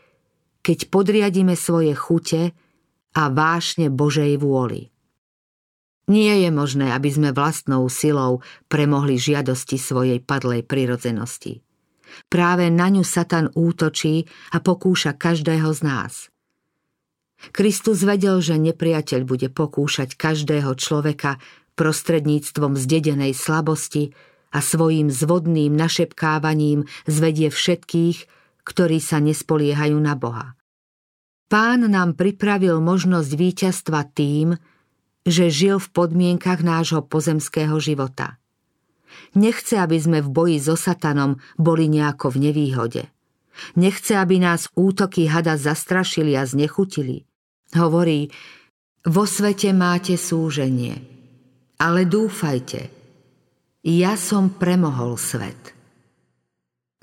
keď 0.66 0.90
podriadíme 0.90 1.54
svoje 1.54 1.94
chute 1.94 2.58
a 3.14 3.24
vášne 3.30 3.94
Božej 3.94 4.42
vôli. 4.42 4.90
Nie 6.10 6.44
je 6.44 6.50
možné, 6.52 6.92
aby 6.92 7.08
sme 7.08 7.30
vlastnou 7.32 7.88
silou 7.88 8.42
premohli 8.68 9.16
žiadosti 9.16 9.78
svojej 9.78 10.20
padlej 10.20 10.66
prirodzenosti. 10.66 11.62
Práve 12.28 12.68
na 12.68 12.92
ňu 12.92 13.08
Satan 13.08 13.48
útočí 13.56 14.28
a 14.52 14.60
pokúša 14.60 15.16
každého 15.16 15.72
z 15.72 15.82
nás. 15.88 16.14
Kristus 17.56 18.04
vedel, 18.04 18.44
že 18.44 18.60
nepriateľ 18.60 19.22
bude 19.24 19.48
pokúšať 19.50 20.20
každého 20.20 20.76
človeka 20.78 21.42
prostredníctvom 21.80 22.78
zdedenej 22.78 23.34
slabosti 23.34 24.14
a 24.52 24.60
svojim 24.60 25.08
zvodným 25.08 25.74
našepkávaním 25.74 26.86
zvedie 27.08 27.48
všetkých, 27.50 28.28
ktorí 28.68 29.00
sa 29.00 29.18
nespoliehajú 29.24 29.98
na 29.98 30.14
Boha. 30.14 30.60
Pán 31.52 31.84
nám 31.88 32.16
pripravil 32.16 32.80
možnosť 32.80 33.32
víťazstva 33.36 34.08
tým, 34.16 34.56
že 35.28 35.52
žil 35.52 35.84
v 35.84 35.92
podmienkach 35.92 36.64
nášho 36.64 37.04
pozemského 37.04 37.76
života. 37.80 38.40
Nechce, 39.36 39.76
aby 39.76 40.00
sme 40.00 40.20
v 40.24 40.32
boji 40.32 40.58
so 40.64 40.80
satanom 40.80 41.44
boli 41.60 41.92
nejako 41.92 42.32
v 42.32 42.38
nevýhode. 42.48 43.04
Nechce, 43.76 44.16
aby 44.16 44.40
nás 44.40 44.72
útoky 44.80 45.28
hada 45.28 45.60
zastrašili 45.60 46.40
a 46.40 46.48
znechutili. 46.48 47.28
Hovorí, 47.76 48.32
vo 49.04 49.28
svete 49.28 49.76
máte 49.76 50.16
súženie, 50.16 50.96
ale 51.84 52.08
dúfajte, 52.08 53.01
ja 53.82 54.14
som 54.14 54.54
premohol 54.54 55.18
svet. 55.18 55.74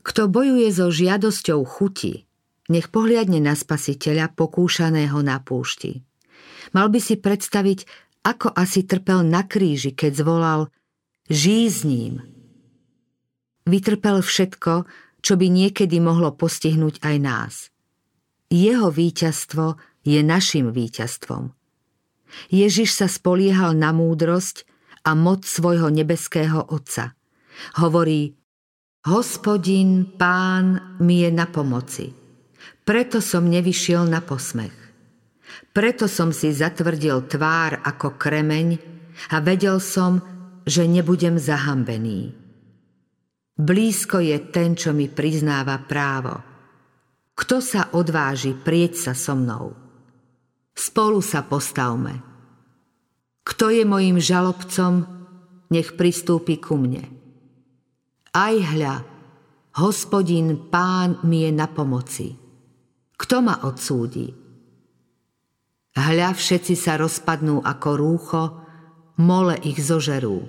Kto 0.02 0.30
bojuje 0.30 0.70
so 0.70 0.88
žiadosťou 0.94 1.60
chuti, 1.66 2.24
nech 2.70 2.88
pohliadne 2.88 3.42
na 3.42 3.58
spasiteľa 3.58 4.32
pokúšaného 4.38 5.18
na 5.26 5.42
púšti. 5.42 6.06
Mal 6.70 6.86
by 6.92 7.00
si 7.02 7.18
predstaviť, 7.18 7.84
ako 8.22 8.52
asi 8.54 8.84
trpel 8.84 9.24
na 9.24 9.44
kríži, 9.48 9.96
keď 9.96 10.12
zvolal 10.22 10.60
Žij 11.28 11.64
s 11.68 11.80
ním. 11.84 12.24
Vytrpel 13.68 14.24
všetko, 14.24 14.88
čo 15.20 15.34
by 15.36 15.46
niekedy 15.48 16.00
mohlo 16.00 16.32
postihnúť 16.32 17.04
aj 17.04 17.16
nás. 17.20 17.54
Jeho 18.48 18.88
víťazstvo 18.88 19.76
je 20.08 20.20
našim 20.24 20.72
víťazstvom. 20.72 21.52
Ježiš 22.48 22.96
sa 22.96 23.08
spoliehal 23.08 23.76
na 23.76 23.92
múdrosť 23.92 24.67
a 25.08 25.16
moc 25.16 25.48
svojho 25.48 25.88
nebeského 25.88 26.68
Otca. 26.68 27.16
Hovorí, 27.80 28.36
Hospodin, 29.08 30.20
pán 30.20 31.00
mi 31.00 31.24
je 31.24 31.32
na 31.32 31.48
pomoci. 31.48 32.12
Preto 32.84 33.24
som 33.24 33.48
nevyšiel 33.48 34.04
na 34.04 34.20
posmech. 34.20 34.76
Preto 35.72 36.04
som 36.04 36.28
si 36.28 36.52
zatvrdil 36.52 37.24
tvár 37.24 37.80
ako 37.80 38.20
kremeň 38.20 38.68
a 39.32 39.40
vedel 39.40 39.80
som, 39.80 40.20
že 40.68 40.84
nebudem 40.84 41.40
zahambený. 41.40 42.36
Blízko 43.56 44.20
je 44.20 44.36
ten, 44.52 44.76
čo 44.76 44.92
mi 44.92 45.08
priznáva 45.08 45.80
právo. 45.88 46.36
Kto 47.32 47.64
sa 47.64 47.96
odváži 47.96 48.52
prieť 48.52 49.08
sa 49.08 49.12
so 49.16 49.32
mnou? 49.32 49.72
Spolu 50.76 51.24
sa 51.24 51.42
postavme. 51.48 52.27
Kto 53.48 53.72
je 53.72 53.88
mojim 53.88 54.20
žalobcom, 54.20 55.08
nech 55.72 55.96
pristúpi 55.96 56.60
ku 56.60 56.76
mne. 56.76 57.08
Aj 58.36 58.52
hľa, 58.52 59.08
hospodin 59.80 60.68
pán 60.68 61.24
mi 61.24 61.48
je 61.48 61.50
na 61.56 61.64
pomoci. 61.64 62.36
Kto 63.16 63.40
ma 63.40 63.64
odsúdi? 63.64 64.28
Hľa 65.96 66.30
všetci 66.36 66.76
sa 66.76 67.00
rozpadnú 67.00 67.64
ako 67.64 67.88
rúcho, 67.96 68.42
mole 69.18 69.56
ich 69.64 69.80
zožerú. 69.80 70.44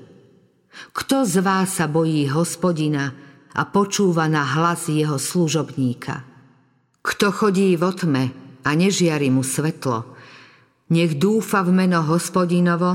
Kto 0.93 1.25
z 1.25 1.41
vás 1.41 1.81
sa 1.81 1.89
bojí 1.89 2.29
hospodina 2.29 3.15
a 3.55 3.65
počúva 3.65 4.29
na 4.29 4.45
hlas 4.45 4.91
jeho 4.91 5.17
služobníka? 5.17 6.21
Kto 7.01 7.33
chodí 7.33 7.73
vo 7.79 7.89
tme 7.95 8.29
a 8.61 8.69
nežiari 8.77 9.33
mu 9.33 9.41
svetlo, 9.41 10.18
nech 10.89 11.17
dúfa 11.17 11.65
v 11.65 11.71
meno 11.73 12.01
hospodinovo 12.05 12.91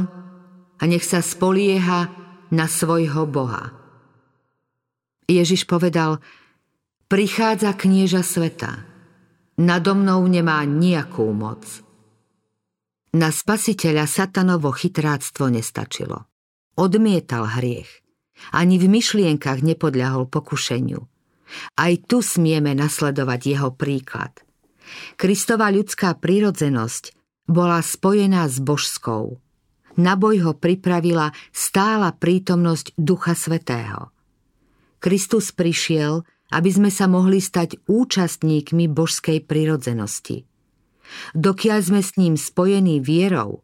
a 0.79 0.83
nech 0.85 1.07
sa 1.07 1.23
spolieha 1.23 2.11
na 2.51 2.67
svojho 2.67 3.27
Boha. 3.27 3.75
Ježiš 5.25 5.65
povedal, 5.65 6.21
prichádza 7.09 7.73
knieža 7.73 8.21
sveta, 8.21 8.85
nado 9.57 9.97
mnou 9.97 10.27
nemá 10.29 10.63
nejakú 10.69 11.25
moc– 11.33 11.65
na 13.15 13.31
spasiteľa 13.31 14.11
satanovo 14.11 14.75
chytráctvo 14.75 15.47
nestačilo. 15.47 16.27
Odmietal 16.75 17.47
hriech. 17.47 18.03
Ani 18.51 18.83
v 18.83 18.91
myšlienkach 18.91 19.63
nepodľahol 19.63 20.27
pokušeniu. 20.27 20.99
Aj 21.79 21.93
tu 22.11 22.19
smieme 22.19 22.75
nasledovať 22.75 23.41
jeho 23.47 23.71
príklad. 23.71 24.43
Kristova 25.15 25.71
ľudská 25.71 26.19
prírodzenosť 26.19 27.24
bola 27.49 27.81
spojená 27.81 28.49
s 28.49 28.61
božskou. 28.61 29.39
Na 29.95 30.19
boj 30.19 30.43
ho 30.51 30.53
pripravila 30.59 31.31
stála 31.55 32.11
prítomnosť 32.11 32.99
Ducha 32.99 33.39
Svetého. 33.39 34.11
Kristus 34.99 35.55
prišiel, 35.55 36.27
aby 36.51 36.71
sme 36.71 36.91
sa 36.91 37.07
mohli 37.07 37.39
stať 37.39 37.79
účastníkmi 37.87 38.91
božskej 38.91 39.45
prírodzenosti– 39.45 40.43
dokiaľ 41.33 41.79
sme 41.83 42.01
s 42.01 42.17
ním 42.17 42.35
spojení 42.35 43.01
vierou, 43.01 43.63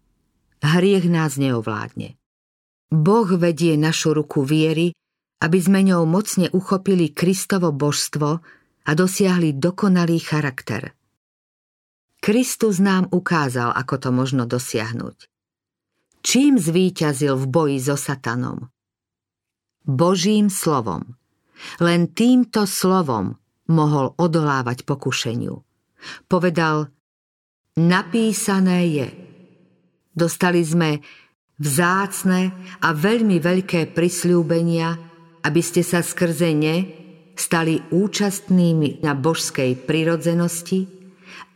hriech 0.60 1.06
nás 1.08 1.40
neovládne. 1.40 2.16
Boh 2.90 3.28
vedie 3.38 3.78
našu 3.78 4.14
ruku 4.14 4.42
viery, 4.42 4.92
aby 5.40 5.58
sme 5.62 5.80
ňou 5.86 6.04
mocne 6.04 6.50
uchopili 6.50 7.14
Kristovo 7.14 7.70
božstvo 7.70 8.28
a 8.84 8.90
dosiahli 8.92 9.56
dokonalý 9.56 10.18
charakter. 10.20 10.92
Kristus 12.20 12.76
nám 12.84 13.08
ukázal, 13.08 13.72
ako 13.72 13.94
to 13.96 14.08
možno 14.12 14.44
dosiahnuť. 14.44 15.24
Čím 16.20 16.60
zvíťazil 16.60 17.32
v 17.32 17.44
boji 17.48 17.78
so 17.80 17.96
satanom? 17.96 18.68
Božím 19.88 20.52
slovom. 20.52 21.16
Len 21.80 22.12
týmto 22.12 22.68
slovom 22.68 23.40
mohol 23.72 24.12
odolávať 24.20 24.84
pokušeniu. 24.84 25.64
Povedal, 26.28 26.92
napísané 27.80 28.80
je. 28.92 29.08
Dostali 30.12 30.60
sme 30.60 31.00
vzácne 31.56 32.52
a 32.84 32.88
veľmi 32.92 33.40
veľké 33.40 33.96
prisľúbenia, 33.96 34.88
aby 35.40 35.60
ste 35.64 35.80
sa 35.80 36.04
skrze 36.04 36.52
ne 36.52 36.76
stali 37.32 37.80
účastnými 37.88 39.00
na 39.00 39.16
božskej 39.16 39.88
prirodzenosti 39.88 40.99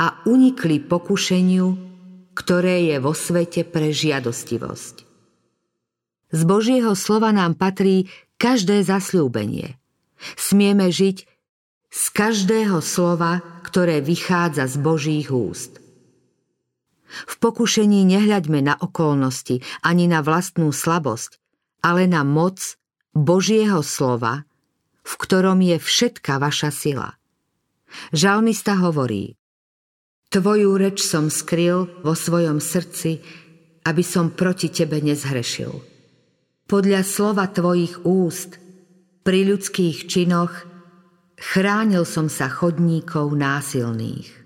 a 0.01 0.23
unikli 0.27 0.83
pokušeniu, 0.83 1.67
ktoré 2.35 2.91
je 2.91 2.97
vo 2.99 3.15
svete 3.15 3.63
pre 3.63 3.95
žiadostivosť. 3.95 5.07
Z 6.35 6.41
Božieho 6.43 6.99
slova 6.99 7.31
nám 7.31 7.55
patrí 7.55 8.11
každé 8.43 8.83
zasľúbenie. 8.83 9.79
Smieme 10.35 10.91
žiť 10.91 11.17
z 11.95 12.05
každého 12.11 12.83
slova, 12.83 13.39
ktoré 13.63 14.03
vychádza 14.03 14.67
z 14.67 14.77
Božích 14.83 15.31
úst. 15.31 15.79
V 17.07 17.35
pokušení 17.39 18.03
nehľaďme 18.03 18.67
na 18.67 18.75
okolnosti 18.75 19.63
ani 19.87 20.11
na 20.11 20.19
vlastnú 20.27 20.75
slabosť, 20.75 21.39
ale 21.87 22.11
na 22.11 22.27
moc 22.27 22.75
Božieho 23.15 23.87
slova, 23.87 24.43
v 25.07 25.13
ktorom 25.23 25.63
je 25.63 25.79
všetka 25.79 26.43
vaša 26.43 26.75
sila. 26.75 27.15
Žalmista 28.11 28.75
hovorí 28.83 29.39
Tvoju 30.35 30.75
reč 30.75 30.99
som 31.07 31.31
skryl 31.31 31.87
vo 32.03 32.19
svojom 32.19 32.59
srdci, 32.59 33.23
aby 33.87 34.03
som 34.03 34.35
proti 34.35 34.67
tebe 34.67 34.99
nezhrešil. 34.99 35.71
Podľa 36.67 37.07
slova 37.07 37.47
tvojich 37.47 38.03
úst, 38.03 38.59
pri 39.23 39.47
ľudských 39.47 40.11
činoch, 40.11 40.67
chránil 41.39 42.03
som 42.03 42.27
sa 42.27 42.51
chodníkov 42.51 43.31
násilných. 43.31 44.44